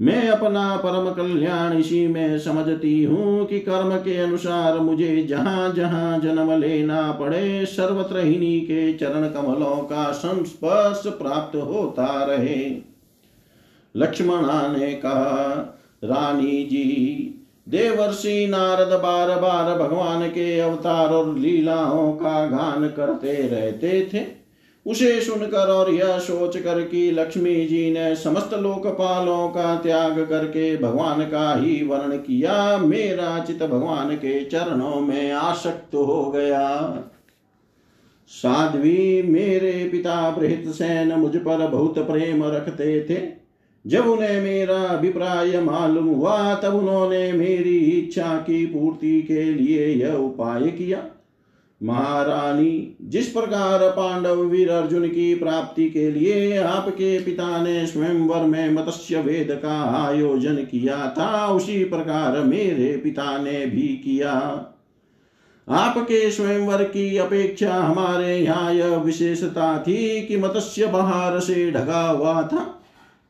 मैं 0.00 0.28
अपना 0.28 0.76
परम 0.76 1.10
कल्याण 1.10 1.72
इसी 1.72 2.06
में 2.06 2.38
समझती 2.38 3.04
हूँ 3.04 3.44
कि 3.46 3.58
कर्म 3.58 3.96
के 3.96 4.16
अनुसार 4.16 4.78
मुझे 4.78 5.22
जहाँ 5.22 5.72
जहाँ 5.72 6.18
जन्म 6.18 6.52
लेना 6.52 7.12
पड़े, 7.12 7.66
सर्वत्र 7.66 8.18
इन्हीं 8.18 8.60
के 8.60 8.92
चरण 8.92 9.28
कमलों 9.28 9.76
का 9.76 10.12
संस्पर्श 10.12 11.02
प्राप्त 11.06 11.56
होता 11.56 12.24
रहे। 12.24 12.95
लक्ष्मणा 13.96 14.76
ने 14.78 14.92
कहा 14.92 15.72
रानी 16.04 16.62
जी 16.64 17.32
देवर्षि 17.68 18.46
नारद 18.46 18.92
बार 19.00 19.28
बार 19.40 19.78
भगवान 19.78 20.28
के 20.28 20.58
अवतार 20.60 21.08
और 21.08 21.38
लीलाओं 21.38 22.12
का 22.12 22.46
गान 22.46 22.88
करते 22.88 23.32
रहते 23.48 24.08
थे। 24.12 24.46
उसे 24.86 25.20
सुनकर 25.20 25.70
और 25.70 25.90
यह 25.90 26.18
सोच 26.18 26.56
कर 26.56 26.82
कि 26.82 27.10
लक्ष्मी 27.10 27.54
जी 27.66 27.90
ने 27.90 28.16
समस्त 28.16 28.54
लोकपालों 28.54 29.48
का 29.48 29.74
त्याग 29.76 30.26
करके 30.28 30.76
भगवान 30.76 31.22
का 31.24 31.54
ही 31.54 31.84
वर्ण 31.84 32.16
किया, 32.16 32.76
मेरा 32.78 33.38
चित 33.38 33.62
भगवान 33.62 34.14
के 34.16 34.44
चरणों 34.44 35.00
में 35.00 35.32
आसक्त 35.32 35.94
हो 35.94 36.30
गया। 36.30 36.98
साध्वी 38.28 39.22
मेरे 39.22 39.88
पिता 39.92 40.30
बृहत 40.30 40.64
सेन 40.66 41.12
मुझ 41.12 41.36
पर 41.36 41.66
बहुत 41.66 41.98
प्रेम 41.98 42.44
रखते 42.44 43.00
थे। 43.10 43.45
जब 43.86 44.06
उन्हें 44.06 44.40
मेरा 44.40 44.82
अभिप्राय 44.82 45.60
मालूम 45.60 46.04
हुआ, 46.04 46.54
तब 46.54 46.74
उन्होंने 46.74 47.32
मेरी 47.32 47.78
इच्छा 47.78 48.36
की 48.36 48.66
पूर्ति 48.66 49.22
के 49.22 49.44
लिए 49.44 49.86
यह 49.86 50.14
उपाय 50.14 50.70
किया। 50.70 51.02
महारानी, 51.82 52.96
जिस 53.02 53.28
प्रकार 53.28 53.90
पांडव 53.90 54.40
वीर 54.40 54.70
अर्जुन 54.70 55.08
की 55.08 55.34
प्राप्ति 55.34 55.90
के 55.90 56.10
लिए 56.10 56.58
आपके 56.58 57.18
पिता 57.18 57.62
ने 57.62 57.86
स्वयंवर 57.86 58.40
में 58.40 58.72
मत्स्य 58.72 59.20
वेद 59.20 59.48
का 59.50 60.06
आयोजन 60.06 60.54
किया 60.54 61.14
था, 61.18 61.46
उसी 61.46 61.84
प्रकार 61.84 62.40
मेरे 62.40 62.96
पिता 62.96 63.42
ने 63.42 63.66
भी 63.66 63.88
किया। 63.88 64.32
आपके 65.68 66.30
स्वयंवर 66.30 66.84
की 66.84 67.16
अपेक्षा 67.16 67.74
हमारे 67.74 68.38
यहाँ 68.38 68.74
यह 68.74 68.96
विशेषता 68.96 69.78
थी 69.78 70.22
कि 70.22 70.36
मत्स्य 70.36 70.86
बहार 70.86 71.40
से 71.40 71.70
ढगा 71.70 72.08
हुआ 72.08 72.42
था। 72.42 72.75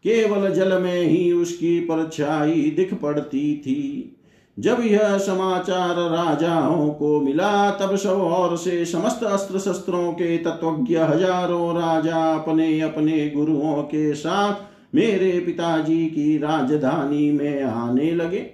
केवल 0.07 0.51
जल 0.55 0.79
में 0.83 1.03
ही 1.03 1.33
उसकी 1.33 1.79
परछाई 1.81 2.71
दिख 2.77 2.95
पड़ती 2.95 3.57
थी। 3.57 4.13
जब 4.59 4.81
यह 4.81 5.17
समाचार 5.19 5.97
राजाओं 6.11 6.89
को 6.89 7.21
मिला, 7.21 7.71
तब 7.71 7.95
सब 7.97 8.21
और 8.21 8.57
से 8.57 8.85
समस्त 8.85 9.25
अस्त्र 9.25 9.59
शस्त्रों 9.59 10.13
के 10.13 10.37
तत्वज्ञ 10.39 10.97
हज़ारों 10.97 11.75
राजा 11.75 12.25
अपने 12.35 12.81
अपने 12.81 13.29
गुरुओं 13.31 13.83
के 13.83 14.15
साथ 14.15 14.95
मेरे 14.95 15.31
पिताजी 15.41 16.07
की 16.07 16.37
राजधानी 16.39 17.31
में 17.33 17.63
आने 17.63 18.11
लगे। 18.13 18.47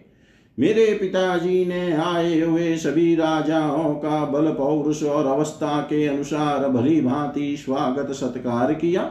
मेरे 0.59 0.86
पिताजी 0.94 1.64
ने 1.64 1.92
आए 1.92 2.40
हुए 2.40 2.76
सभी 2.76 3.14
राजाओं 3.14 3.94
का 3.94 4.24
बल 4.24 4.53
पौरुष 4.53 5.03
और 5.03 5.26
अवस्था 5.26 5.80
के 5.82 6.07
अनुसार 6.07 6.68
भली 6.68 7.00
भांति 7.00 7.57
स्वागत 7.57 8.12
सत्कार 8.12 8.72
किया। 8.74 9.11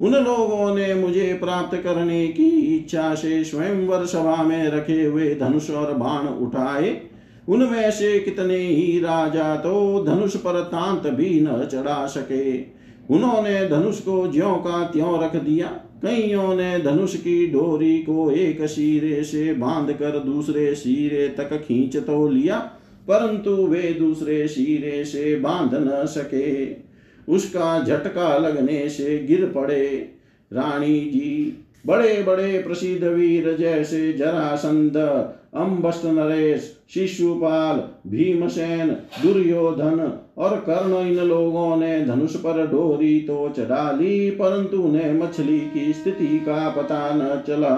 उन 0.00 0.14
लोगों 0.14 0.74
ने 0.74 0.94
मुझे 0.94 1.32
प्राप्त 1.34 1.76
करने 1.76 2.26
की 2.28 2.48
इच्छा 2.76 3.14
से 3.14 3.42
स्वयंवर 3.44 4.04
सभा 4.06 4.42
में 4.42 4.68
रखे 4.68 5.02
हुए 5.04 5.34
धनुष 5.34 5.70
और 5.70 5.92
बाण 5.94 6.26
उठाए। 6.38 7.00
उनमें 7.48 7.90
से 7.90 8.18
कितने 8.18 8.56
ही 8.56 8.98
राजा 9.00 9.54
तो 9.56 10.04
धनुष 10.04 10.36
पर 10.36 10.60
तांत 10.64 11.06
भी 11.06 11.40
न 11.40 11.64
चढ़ा 11.72 12.06
सके। 12.06 12.56
उन्होंने 13.10 13.68
धनुष 13.68 14.00
को 14.00 14.26
ज्यो 14.32 14.54
का 14.56 14.82
त्यों 14.84 15.18
रख 15.22 15.36
दिया। 15.36 15.66
कईयों 16.04 16.54
ने 16.54 16.78
धनुष 16.78 17.14
की 17.16 17.46
डोरी 17.46 17.98
को 17.98 18.30
एक 18.30 18.62
सिरे 18.62 19.22
से 19.24 19.52
बाँध 19.54 19.92
कर 19.92 20.18
दूसरे 20.18 20.74
सिरे 20.74 21.28
तक 21.28 21.56
खींच 21.58 21.96
तो 21.96 22.28
लिया, 22.28 22.58
परंतु 23.08 23.54
वे 23.66 23.82
दूसरे 23.92 24.46
सिरे 24.48 25.04
से 25.04 25.34
बाँध 25.36 25.74
न 25.74 26.04
सके। 26.06 26.66
उसका 27.28 27.82
झटका 27.84 28.36
लगने 28.38 28.88
से 28.88 29.18
गिर 29.18 29.44
पड़े। 29.46 29.86
रानी 30.50 31.00
जी, 31.00 31.64
बड़े 31.86 32.22
बड़े 32.22 32.58
प्रसिद्ध 32.58 33.04
वीर 33.04 33.56
जैसे 33.56 34.12
जरासंध 34.12 34.96
अम्बस्ट 35.54 36.04
नरेश, 36.04 36.74
शिशुपाल, 36.94 37.76
भीमसेन, 38.06 38.88
दुर्योधन 39.22 40.12
और 40.38 40.56
कर्ण 40.60 41.06
इन 41.08 41.18
लोगों 41.18 41.76
ने 41.76 42.00
धनुष 42.04 42.34
पर 42.36 42.66
डोरी 42.66 43.18
तो 43.20 43.48
चढ़ा 43.56 43.90
ली, 43.92 44.30
परंतु 44.30 44.82
उन्हें 44.82 45.12
मछली 45.14 45.58
की 45.60 45.92
स्थिति 45.92 46.38
का 46.38 46.68
पता 46.68 47.10
न 47.14 47.42
चला। 47.46 47.74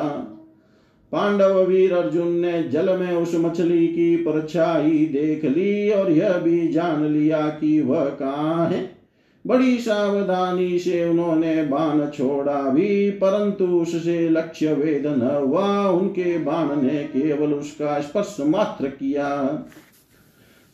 पांडव 1.13 1.63
वीर 1.63 1.93
अर्जुन 1.93 2.33
ने 2.37 2.63
जल 2.63 2.97
में 2.99 3.13
उस 3.13 3.35
मछली 3.35 3.87
की 3.87 4.17
परछाई 4.17 5.05
देख 5.13 5.45
ली 5.45 5.91
और 5.91 6.11
यह 6.13 6.39
भी 6.39 6.67
जान 6.69 7.05
लिया 7.05 7.41
कि 7.61 7.81
वह 7.81 8.05
कहाँ 8.05 8.69
है। 8.69 9.00
बड़ी 9.47 9.79
सावधानी 9.79 10.79
से 10.79 11.05
उन्होंने 11.05 11.63
बाण 11.63 12.07
छोड़ा 12.07 12.61
भी, 12.63 13.11
परंतु 13.11 13.65
उससे 13.65 14.29
लक्ष्य 14.29 14.73
वेद 14.73 15.07
न 15.07 15.31
हुआ। 15.43 15.89
उनके 15.89 16.39
बाण 16.39 16.83
ने 16.83 17.05
केवल 17.05 17.55
उसका 17.55 18.01
स्पर्श 18.01 18.37
मात्र 18.41 18.89
किया। 18.89 19.29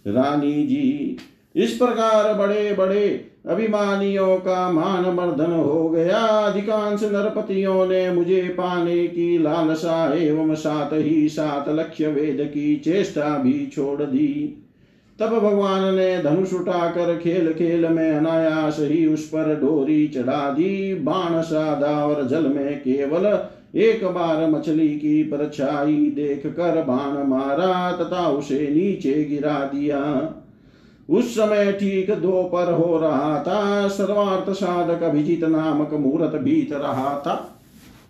रानी 0.07 0.67
जी, 0.67 1.17
इस 1.57 1.73
प्रकार 1.73 2.35
बड़े 2.35 2.73
बड़े 2.73 3.31
अभिमानियों 3.49 4.37
का 4.37 4.71
मान 4.73 5.15
मर्दन 5.15 5.53
हो 5.53 5.89
गया। 5.89 6.19
अधिकांश 6.19 7.03
नरपतियों 7.03 7.87
ने 7.87 8.11
मुझे 8.11 8.43
पाने 8.43 9.07
की 9.07 9.39
लालसा 9.39 10.15
एवं 10.15 10.55
साथ 10.55 10.91
ही 10.93 11.29
साथ 11.29 11.69
लक्ष्य 11.69 12.07
वेद 12.07 12.51
की 12.55 12.77
चेष्टा 12.77 13.39
भी 13.39 13.67
छोड़ 13.67 14.03
दी। 14.03 14.63
तब 15.21 15.31
भगवान 15.31 15.95
ने 15.95 16.23
धनुष 16.23 16.53
उठाकर 16.53 17.17
खेल 17.17 17.53
खेल 17.53 17.89
में 17.89 18.11
अनायास 18.13 18.77
ही 18.81 19.07
उस 19.07 19.29
पर 19.29 19.55
डोरी 19.55 20.07
चढ़ा 20.09 20.51
दी। 20.51 20.95
बाण 20.95 21.41
साधा 21.43 22.05
और 22.07 22.27
जल 22.29 22.49
में 22.49 22.79
केवल 22.79 23.27
एक 23.77 24.05
बार 24.05 24.47
मछली 24.51 24.89
की 24.89 25.23
परछाई 25.23 26.11
देख 26.11 26.47
कर 26.47 26.83
बाण 26.83 27.27
मारा 27.27 27.93
तथा 27.93 28.27
उसे 28.29 28.59
नीचे 28.71 29.25
गिरा 29.25 29.59
दिया। 29.75 30.03
उस 31.09 31.35
समय 31.35 31.73
ठीक 31.73 32.11
दोपहर 32.11 32.73
हो 32.73 32.97
रहा 32.99 33.43
था। 33.43 33.89
सर्वार्थ 33.89 34.51
साधक 34.51 35.03
अभिजीत 35.03 35.45
नामक 35.45 35.93
मुहूर्त 35.95 36.35
बीत 36.35 36.73
रहा 36.73 37.19
था। 37.19 37.35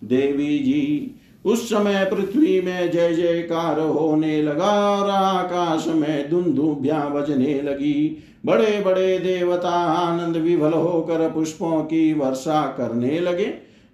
देवी 0.03 0.57
जी 0.59 1.15
उस 1.47 1.69
समय 1.69 2.05
पृथ्वी 2.05 2.61
में 2.61 2.91
जय 2.91 3.13
जयकार 3.13 3.79
होने 3.79 4.41
लगा 4.41 4.97
और 4.97 5.09
आकाश 5.09 5.87
में 5.87 6.29
दुंदुभ्या 6.29 6.99
बजने 6.99 7.61
लगी। 7.61 8.23
बड़े 8.45 8.81
बड़े 8.85 9.19
देवता 9.19 9.69
आनंद 9.69 10.37
विभल 10.37 10.71
होकर 10.71 11.29
पुष्पों 11.29 11.81
की 11.81 12.13
वर्षा 12.13 12.61
करने 12.77 13.19
लगे। 13.19 13.45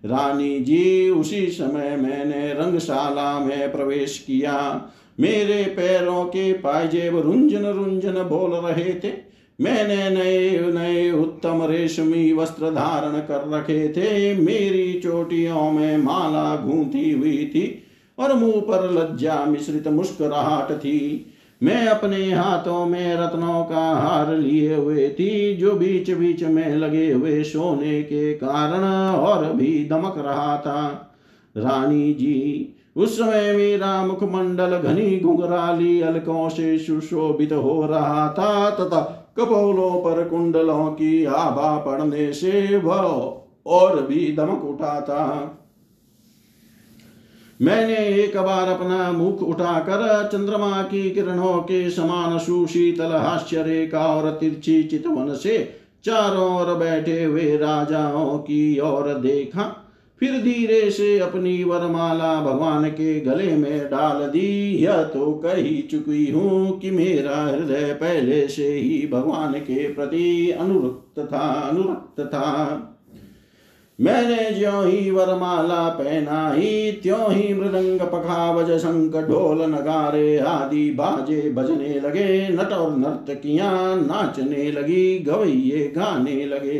रानी 0.06 0.60
जी, 0.60 1.10
उसी 1.10 1.48
समय 1.48 1.96
मैंने 1.96 2.54
रंगशाला 2.54 3.40
में 3.40 3.72
प्रवेश 3.72 4.24
किया। 4.28 4.86
मेरे 5.20 5.64
पैरों 5.64 6.26
के 6.26 6.54
पायजेब 6.54 7.20
रुंझन 7.20 7.66
रुंझन 7.66 8.14
बोल 8.14 8.52
रहे 8.52 8.94
थे। 8.94 9.33
मैंने 9.60 10.10
नए 10.10 10.72
नए 10.72 11.12
उत्तम 11.12 11.64
रेशमी 11.64 12.34
वस्त्र 12.34 12.72
धारण 12.72 13.20
कर 13.20 13.50
रखे 13.50 13.88
थे। 13.90 14.36
मेरी 14.36 14.94
चोटियों 14.94 15.72
में 15.72 15.98
माला 15.98 16.56
गूंथी 16.56 17.12
हुई 17.12 17.46
थी 17.46 17.84
और 18.20 18.34
मुँह 18.34 18.60
पर 18.62 18.90
लज्जा 18.92 19.46
मिश्रित 19.46 19.88
मुस्कुराहट 19.88 20.72
थी। 20.72 21.30
मैं 21.64 21.88
अपने 21.88 22.32
हाथों 22.32 22.86
में 22.86 23.16
रत्नों 23.16 23.64
का 23.64 23.92
हार 23.92 24.38
लिए 24.38 24.76
हुए 24.76 25.10
थी, 25.10 25.54
जो 25.54 25.74
बीच 25.74 26.12
बीच 26.12 26.44
में 26.44 26.76
लगे 26.76 27.12
हुए 27.12 27.44
सोने 27.44 28.04
के 28.04 28.34
कारण 28.34 28.84
और 29.10 29.46
भी 29.54 29.88
दमक 29.92 30.16
रहा 30.18 30.58
था। 30.58 31.10
रानी 31.58 32.14
जी, 32.14 32.76
उस 32.96 33.18
समय 33.18 33.54
मेरा 33.54 34.06
मुखमंडल 34.06 34.78
घनी 34.78 35.20
घुंघराली 35.20 36.02
अलकों 36.02 36.50
से 36.50 36.78
सुशोभित 36.78 37.54
हो 37.54 37.86
रहा 37.86 38.30
था, 38.30 38.70
तथा 38.70 39.20
कपोलों 39.38 39.92
पर 40.02 40.30
कुंडलों 40.30 40.88
की 40.88 41.26
आभा 41.26 41.78
पड़ने 41.78 42.34
से 42.34 42.78
वह 42.78 43.02
और 43.66 44.02
भी 44.02 44.32
दमक 44.32 44.64
उठा 44.64 45.02
था 45.02 45.60
मैंने 47.62 47.96
एक 47.96 48.38
बार 48.38 48.68
अपना 48.68 49.12
मुख 49.12 49.42
उठाकर 49.42 50.30
चंद्रमा 50.32 50.82
की 50.82 51.12
किरणों 51.12 51.60
के 51.60 51.90
समान 51.90 52.40
सुशीतल 52.40 53.12
हास्य 53.16 53.64
रेखा 53.64 54.06
और 54.06 54.32
तिरछी 54.32 54.84
चितवन 54.84 55.36
से 55.36 55.80
चारों 56.06 56.62
ओर 56.62 56.74
बैठे 56.76 57.24
हुए 57.24 57.58
राजाओं 57.58 58.38
की 58.38 58.80
ओर 58.80 59.14
देखा। 59.14 59.83
फिर 60.24 60.42
धीरे 60.42 60.92
से 60.92 61.20
अपनी 61.20 61.64
वरमाला 61.64 62.42
भगवान 62.42 62.90
के 62.90 63.20
गले 63.20 63.56
में 63.56 63.90
डाल 63.90 64.20
दी। 64.28 64.78
यह 64.78 65.04
तो 65.04 65.32
कह 65.34 65.56
ही 65.56 65.82
चुकी 65.82 66.32
हूँ 66.32 66.80
कि 66.80 66.92
मेरा 66.92 67.44
हृदय 67.44 67.94
पहले 67.94 68.48
से 68.48 68.68
ही 68.68 69.08
भगवान 69.08 69.54
के 69.54 69.88
प्रति 69.94 70.52
अनुरक्त 70.52 71.20
था 71.34 71.48
अनुरक्त 71.70 72.22
था। 72.22 72.90
मैंने 74.00 74.52
ज्यो 74.52 74.82
ही 74.82 75.12
वरमाला 75.12 75.90
पहना 75.90 76.52
ही 76.54 76.92
त्यों 76.92 77.32
ही 77.34 77.54
मृदंग 77.54 78.00
पखावज, 78.00 78.72
शंख 78.78 79.16
ढोल, 79.28 79.62
नगारे 79.62 80.38
आदि 80.38 80.90
बाजे 80.92 81.50
बजने 81.50 82.00
लगे, 82.00 82.48
नट 82.50 82.74
और 82.74 82.98
नर्तकियाँ 82.98 83.96
नाचने 83.96 84.72
लगी, 84.72 85.20
गवैये 85.20 85.94
गाने 85.98 86.46
लगे। 86.46 86.80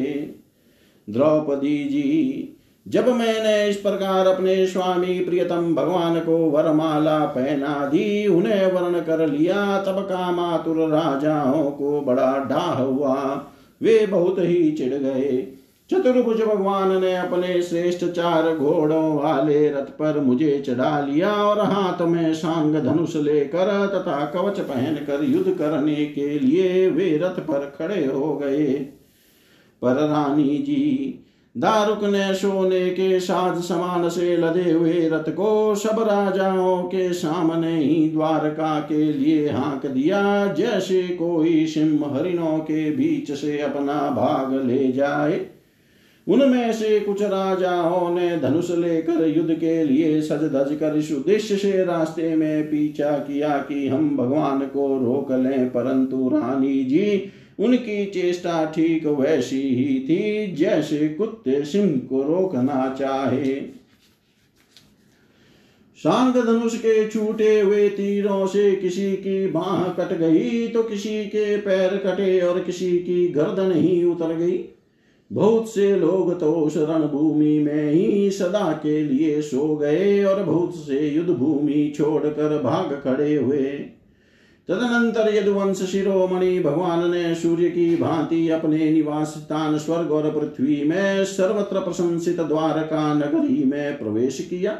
द्रौपदी 1.10 1.84
जी 1.86 2.50
जब 2.88 3.08
मैंने 3.08 3.70
इस 3.70 3.78
प्रकार 3.78 4.28
अपने 4.28 4.68
स्वामी 4.68 5.20
प्रियतम 5.20 5.76
भगवान 5.76 6.20
को 6.20 6.38
वरमाला 6.38 7.20
पहना 7.20 7.86
दी, 7.86 8.28
उन्हें 8.28 8.72
वर्ण 8.72 9.02
कर 9.02 9.28
लिया, 9.28 9.82
तब 9.82 10.00
का 10.00 10.32
मातुर 10.32 10.90
राजाओं 10.90 11.72
को 11.72 12.02
बड़ा 12.02 12.46
डाह 12.50 12.82
हुआ। 12.82 13.46
वे 13.82 14.06
बहुत 14.06 14.36
ही 14.40 14.72
चिढ़ 14.72 14.94
गए। 14.94 15.48
चतुर्भुज 15.92 16.42
भगवान 16.42 17.02
ने 17.02 17.16
अपने 17.16 17.62
श्रेष्ठ 17.62 18.06
चार 18.06 18.56
घोड़ों 18.56 19.16
वाले 19.16 19.70
रथ 19.70 19.98
पर 20.00 20.20
मुझे 20.20 20.64
चढ़ा 20.68 21.02
लिया 21.02 21.34
और 21.34 21.60
हाथ 21.60 22.02
में 22.02 22.34
सांग 22.34 22.76
धनुष 22.76 23.16
लेकर 23.16 23.88
तथा 23.88 24.26
कवच 24.26 24.60
पहनकर 24.60 25.24
युद्ध 25.24 25.54
करने 25.54 26.06
के 26.06 26.40
लिए 26.40 26.90
वे 26.90 27.18
रथ 27.18 27.40
पर 27.40 27.74
खड़े 27.80 28.06
हो 28.06 28.38
गए। 28.38 28.74
पर 29.82 29.94
रानी 29.94 30.58
जी 30.58 31.20
दारुक 31.58 32.04
ने 32.04 32.34
सोने 32.34 32.90
के 32.90 33.20
साथ 33.20 33.60
समान 33.62 34.10
से 34.10 34.38
लदे 34.38 34.72
हुए 34.72 35.10
रथ 35.10 35.30
को 35.30 35.76
सब 35.76 36.00
राजाओं 36.00 36.84
के 36.84 37.14
सामने 37.14 37.78
ही 37.78 38.10
द्वारका 38.10 38.80
के 38.80 39.04
लिए 39.14 39.50
हाँक 39.50 39.86
दिया। 39.86 40.54
जैसे 40.54 41.02
कोई 41.04 41.66
सिंह 41.66 42.06
हरिणों 42.14 42.58
के 42.60 42.90
बीच 42.92 43.32
से 43.32 43.60
अपना 43.60 44.10
भाग 44.12 44.66
ले 44.66 44.92
जाए, 44.92 45.46
उनमें 46.28 46.74
से 46.74 47.00
कुछ 47.00 47.22
राजाओं 47.22 48.10
ने 48.16 48.38
धनुष 48.38 48.70
लेकर 48.72 49.28
युद्ध 49.28 49.54
के 49.54 49.84
लिए 49.84 50.22
सज 50.22 50.44
धज 50.54 50.76
कर 50.80 50.98
इस 50.98 51.12
उद्देश्य 51.12 51.56
से 51.56 51.84
रास्ते 51.86 52.36
में 52.36 52.64
पीछा 52.64 53.12
किया 53.12 53.58
कि 53.58 53.88
हम 53.88 54.18
भगवान 54.18 54.60
को 54.60 54.88
रोक 54.98 55.32
लें। 55.32 55.70
परंतु 55.70 56.30
रानी 56.30 56.84
जी 56.84 57.32
उनकी 57.60 58.06
चेष्टा 58.06 58.64
ठीक 58.66 59.06
वैसी 59.08 59.62
ही 59.62 60.00
थी, 60.00 60.56
जैसे 60.56 61.08
कुत्ते 61.10 61.64
सिंह 61.66 61.98
को 62.10 62.22
रोकना 62.24 62.96
चाहे। 63.00 63.56
शांग 66.00 66.34
धनुष 66.36 66.76
के 66.76 67.08
छूटे 67.10 67.60
हुए 67.60 67.88
तीरों 67.90 68.46
से 68.48 68.72
किसी 68.76 69.12
की 69.18 69.46
बाह 69.48 69.88
कट 69.90 70.18
गई 70.18 70.68
तो 70.68 70.84
किसी 70.84 71.24
के 71.26 71.56
पैर 71.58 71.96
कटे 71.98 72.40
और 72.42 72.60
किसी 72.60 72.92
की 73.00 73.28
गर्दन 73.28 73.72
ही 73.72 74.04
उतर 74.04 74.36
गई। 74.36 74.64
बहुत 75.32 75.70
से 75.70 75.96
लोग 75.96 76.40
तो 76.40 76.52
उस 76.54 76.78
रणभूमि 76.78 77.58
में 77.60 77.92
ही 77.92 78.30
सदा 78.32 78.72
के 78.84 79.00
लिए 79.04 79.42
सो 79.42 79.76
गए 79.76 80.24
और 80.24 80.44
बहुत 80.44 80.76
से 80.78 81.08
युद्ध 81.08 81.30
भूमि 81.30 81.94
छोड़कर 81.98 82.62
भाग 82.62 83.02
खड़े 83.04 83.36
हुए। 83.36 83.64
तदनंतर 84.70 85.36
यदुवंश 85.36 85.78
शिरोमणि 85.78 86.60
भगवान 86.60 87.12
ने 87.12 87.36
सूर्य 87.36 87.70
की 87.70 87.96
भांति 87.96 88.50
अपने 88.50 88.92
निवास 88.92 89.28
स्थान 89.28 89.78
स्वर्ग 89.78 90.12
और 90.12 90.32
पृथ्वी 90.32 90.84
में 90.84 91.26
सर्वत्र 91.26 91.80
प्रशंसित 91.80 92.42
द्वारका 92.42 93.14
नगरी 93.14 93.64
में 93.64 94.00
प्रवेश 94.00 94.48
किया। 94.50 94.78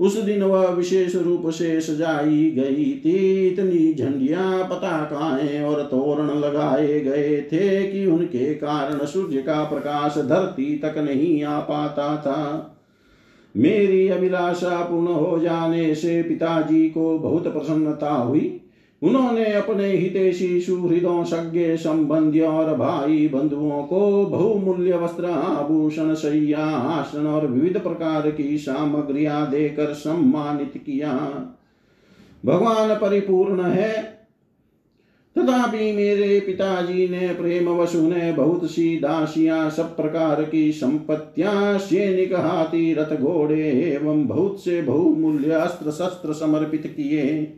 उस 0.00 0.16
दिन 0.16 0.42
वह 0.42 0.66
विशेष 0.66 1.14
रूप 1.14 1.50
से 1.50 1.80
सजाई 1.80 2.50
गई 2.50 3.02
थी। 3.04 3.48
इतनी 3.48 3.94
झंडिया 3.94 4.62
पताकाएँ 4.62 5.62
और 5.62 5.82
तोरण 5.82 6.30
लगाए 6.38 7.00
गए 7.00 7.42
थे 7.42 7.82
कि 7.82 8.06
उनके 8.06 8.54
कारण 8.54 9.04
सूर्य 9.06 9.42
का 9.42 9.64
प्रकाश 9.64 10.18
धरती 10.18 10.78
तक 10.78 10.98
नहीं 10.98 11.44
आ 11.44 11.60
पाता 11.60 12.16
था। 12.16 12.72
मेरी 13.56 14.08
अभिलाषा 14.08 14.80
पूर्ण 14.80 15.06
हो 15.06 15.38
जाने 15.38 15.94
से 15.94 16.22
पिताजी 16.22 16.88
को 16.88 17.18
बहुत 17.18 17.52
प्रसन्नता 17.52 18.12
हुई। 18.12 18.60
उन्होंने 19.02 19.52
अपने 19.52 19.88
हितेशी 19.88 20.60
सुहृदों, 20.60 21.24
सज्ञ, 21.24 21.76
संबंधियों 21.76 22.48
और 22.48 22.76
भाई 22.76 23.28
बंधुओं 23.28 23.82
को 23.82 24.26
बहुमूल्य 24.26 24.96
वस्त्र, 24.96 25.24
आभूषण, 25.24 26.14
शैया, 26.14 26.64
आसन 26.66 27.26
और 27.26 27.46
विविध 27.46 27.80
प्रकार 27.80 28.30
की 28.30 28.58
सामग्रियाँ 28.58 29.50
देकर 29.50 29.92
सम्मानित 29.92 30.72
किया। 30.86 31.12
भगवान 32.44 32.94
परिपूर्ण 32.94 33.62
है। 33.62 34.16
तथापि 35.38 35.92
मेरे 35.92 36.40
पिताजी 36.40 37.08
ने 37.08 37.34
प्रेम 37.34 37.68
वसु 37.68 38.00
ने, 38.00 38.32
बहुत 38.32 38.70
सी 38.70 38.96
दासियाँ, 38.96 39.70
सब 39.70 39.96
प्रकार 39.96 40.44
की 40.44 40.72
संपत्तियाँ, 40.72 41.78
सैनिक, 41.78 42.34
हाथी, 42.34 42.94
रथ, 42.94 43.16
घोड़े 43.16 43.70
एवं 43.70 44.26
बहुत 44.26 44.64
से 44.64 44.82
बहुमूल्य 44.82 45.50
अस्त्र 45.50 45.90
शस्त्र 45.90 46.32
समर्पित 46.32 46.86
किए। 46.96 47.52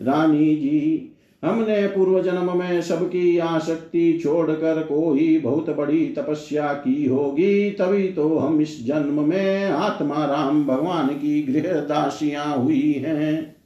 रानी 0.00 0.54
जी, 0.56 1.10
हमने 1.42 1.86
पूर्व 1.86 2.20
जन्म 2.22 2.56
में 2.58 2.80
सबकी 2.82 3.38
आसक्ति 3.38 4.18
छोड़कर 4.22 4.80
कोई 4.82 5.38
बहुत 5.38 5.70
बड़ी 5.70 6.06
तपस्या 6.08 6.72
की 6.74 7.06
होगी, 7.06 7.70
तभी 7.70 8.08
तो 8.08 8.36
हम 8.38 8.60
इस 8.60 8.84
जन्म 8.86 9.20
में 9.22 9.64
आत्मा 9.64 10.24
राम 10.24 10.64
भगवान 10.66 11.08
की 11.08 11.42
गृह 11.42 11.80
दासियाँ 11.80 12.56
हुई 12.56 12.92
हैं। 12.92 13.56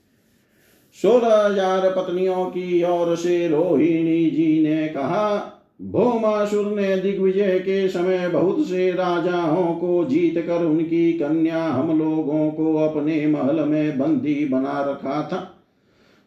सोलह 0.99 1.37
हज़ार 1.37 1.89
पत्नियों 1.91 2.45
की 2.47 2.83
ओर 2.83 3.15
से 3.17 3.47
रोहिणी 3.49 4.31
जी 4.31 4.63
ने 4.63 4.87
कहा, 4.89 5.55
भोमासुर 5.83 6.67
ने 6.71 6.97
दिग्विजय 6.97 7.59
के 7.59 7.89
समय 7.89 8.29
बहुत 8.29 8.67
से 8.67 8.91
राजाओं 8.93 9.75
को 9.75 10.05
जीत 10.05 10.39
कर 10.39 10.65
उनकी 10.65 11.13
कन्या 11.13 11.65
हम 11.65 11.99
लोगों 11.99 12.51
को 12.51 12.75
अपने 12.79 13.27
महल 13.27 13.65
में 13.65 13.99
बंदी 13.99 14.45
बना 14.45 14.81
रखा 14.81 15.23
था। 15.23 15.58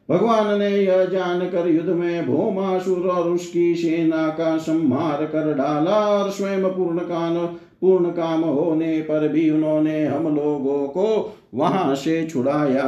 भगवान 0.09 0.59
ने 0.59 0.69
यह 0.69 1.05
जानकर 1.05 1.67
युद्ध 1.67 1.89
में 1.89 2.27
भोमासुर 2.27 3.07
और 3.07 3.29
उसकी 3.29 3.75
सेना 3.75 4.29
का 4.29 4.57
संहार 4.57 5.25
कर 5.25 5.53
डाला 5.53 6.07
और 6.09 6.29
स्वयं 6.29 6.63
पूर्ण 6.63 6.99
कान, 6.99 7.45
पूर्ण 7.81 8.11
काम 8.11 8.41
होने 8.41 9.01
पर 9.01 9.27
भी 9.27 9.49
उन्होंने 9.49 10.05
हम 10.05 10.35
लोगों 10.35 10.87
को 10.87 11.37
वहाँ 11.53 11.95
से 11.95 12.27
छुड़ाया। 12.27 12.87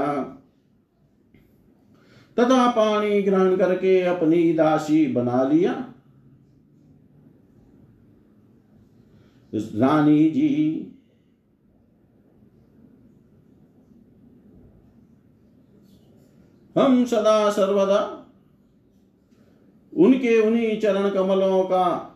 तथा 2.40 2.68
पानी 2.72 3.22
ग्रहण 3.22 3.56
करके 3.58 4.02
अपनी 4.02 4.54
दासी 4.54 5.08
बना 5.08 5.44
लिया। 5.44 5.86
रानी 9.76 10.30
जी 10.30 10.90
हम 16.78 17.06
सदा 17.06 17.50
सर्वदा 17.50 18.20
उनके 19.98 20.42
उन्हीं 20.42 20.80
चरण 20.80 21.10
कमलों 21.10 21.64
का 21.64 22.10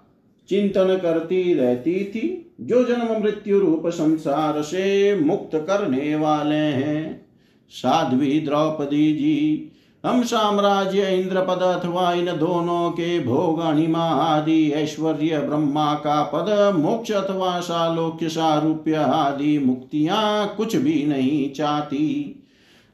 चिंतन 0.50 0.98
करती 0.98 1.54
रहती 1.54 2.04
थी, 2.04 2.56
जो 2.62 2.84
जन्म 2.84 3.22
मृत्यु 3.22 3.60
रूप 3.60 3.88
संसार 3.88 4.62
से 4.62 5.16
मुक्त 5.20 5.56
करने 5.56 6.16
वाले 6.16 6.56
हैं। 6.56 7.28
साध्वी 7.70 8.40
द्रौपदी 8.40 9.14
जी, 9.14 9.72
हम 10.06 10.24
साम्राज्य 10.24 11.16
इंद्रपद 11.16 11.62
अथवा 11.62 12.14
इन 12.14 12.26
दोनों 12.26 12.92
के 12.92 13.20
भोग 13.20 13.60
अणिमा 13.60 14.04
आदि, 14.04 14.70
ऐश्वर्य 14.70 15.40
ब्रह्मा 15.40 15.94
का 15.94 16.24
पद, 16.24 16.76
मोक्ष 16.76 17.12
अथवा 17.12 17.60
सालोक्य 17.60 18.30
सारूप्य 18.30 18.96
आदि 18.96 19.60
मुक्तियाँ 19.60 20.56
कुछ 20.58 20.76
भी 20.76 21.06
नहीं 21.06 21.54
चाहती। 21.54 22.37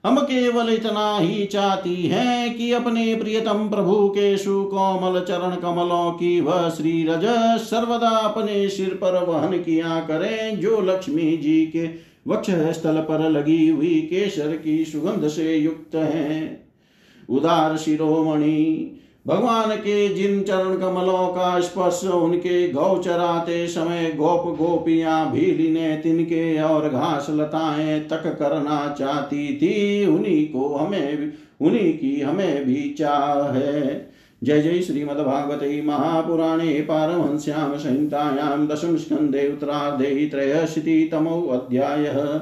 हम 0.04 0.20
केवल 0.20 0.70
इतना 0.74 1.18
ही 1.18 1.46
चाहती 1.46 1.96
हैं 2.04 2.56
कि 2.56 2.72
अपने 2.72 3.16
प्रियतम 3.16 3.70
प्रभु 3.70 4.08
के 4.10 4.38
सुकोमल 4.38 5.20
चरण 5.20 5.56
कमलों 5.56 6.12
की 6.12 6.40
वह 6.42 6.70
श्री 6.70 7.04
रज 7.04 7.26
सर्वदा 7.62 8.10
अपने 8.10 8.68
सिर 8.70 8.94
पर 8.94 9.24
वहन 9.26 9.58
किया 9.58 10.00
करें, 10.00 10.60
जो 10.60 10.82
लक्ष्मी 10.82 11.38
जी 11.38 11.66
के 11.66 11.86
वक्ष 12.28 12.50
स्थल 12.74 12.98
पर 13.02 13.30
लगी 13.30 13.68
हुई 13.68 14.02
केसर 14.02 14.56
की 14.58 14.84
सुगंध 14.86 15.28
से 15.28 15.56
युक्त 15.56 15.96
है। 15.96 16.68
उदार 17.30 17.78
शिरोमणि 17.78 19.00
भगवान 19.28 19.76
के 19.76 20.10
जिन 20.10 20.42
चरण 20.44 20.80
कमलों 20.80 21.28
का 21.28 21.60
स्पर्श 21.60 22.04
उनके 22.04 22.70
गौ 22.70 22.98
चराते 22.98 23.68
समय 23.68 24.12
गोप 24.12 24.58
गोपियाँ 24.58 25.32
भीलिने 25.32 25.96
तिनके 25.98 26.62
और 26.62 26.90
घास 26.90 27.28
लताएँ 27.30 28.00
तक 28.00 28.24
करना 28.40 28.96
चाहती 29.00 29.58
थी, 29.58 30.06
उन्हीं 30.06 30.48
को 30.48 30.76
हमें 30.76 31.34
उन्हीं 31.62 31.94
की 31.94 32.22
हमें 32.22 32.66
भी 32.66 32.96
चाह 33.00 33.52
है। 33.52 34.14
जय 34.44 34.62
जय 34.62 34.82
श्रीमद्भागवते 34.82 35.82
महापुराणे 35.82 36.82
पारमहंस्यां 36.82 37.78
संहितायां 37.78 38.68
दशम 38.68 38.98
स्कन्धे 38.98 39.48
उत्तरार्धे 39.52 40.30
त्रयशीतितमो 40.32 41.42
अध्यायः। 41.42 42.42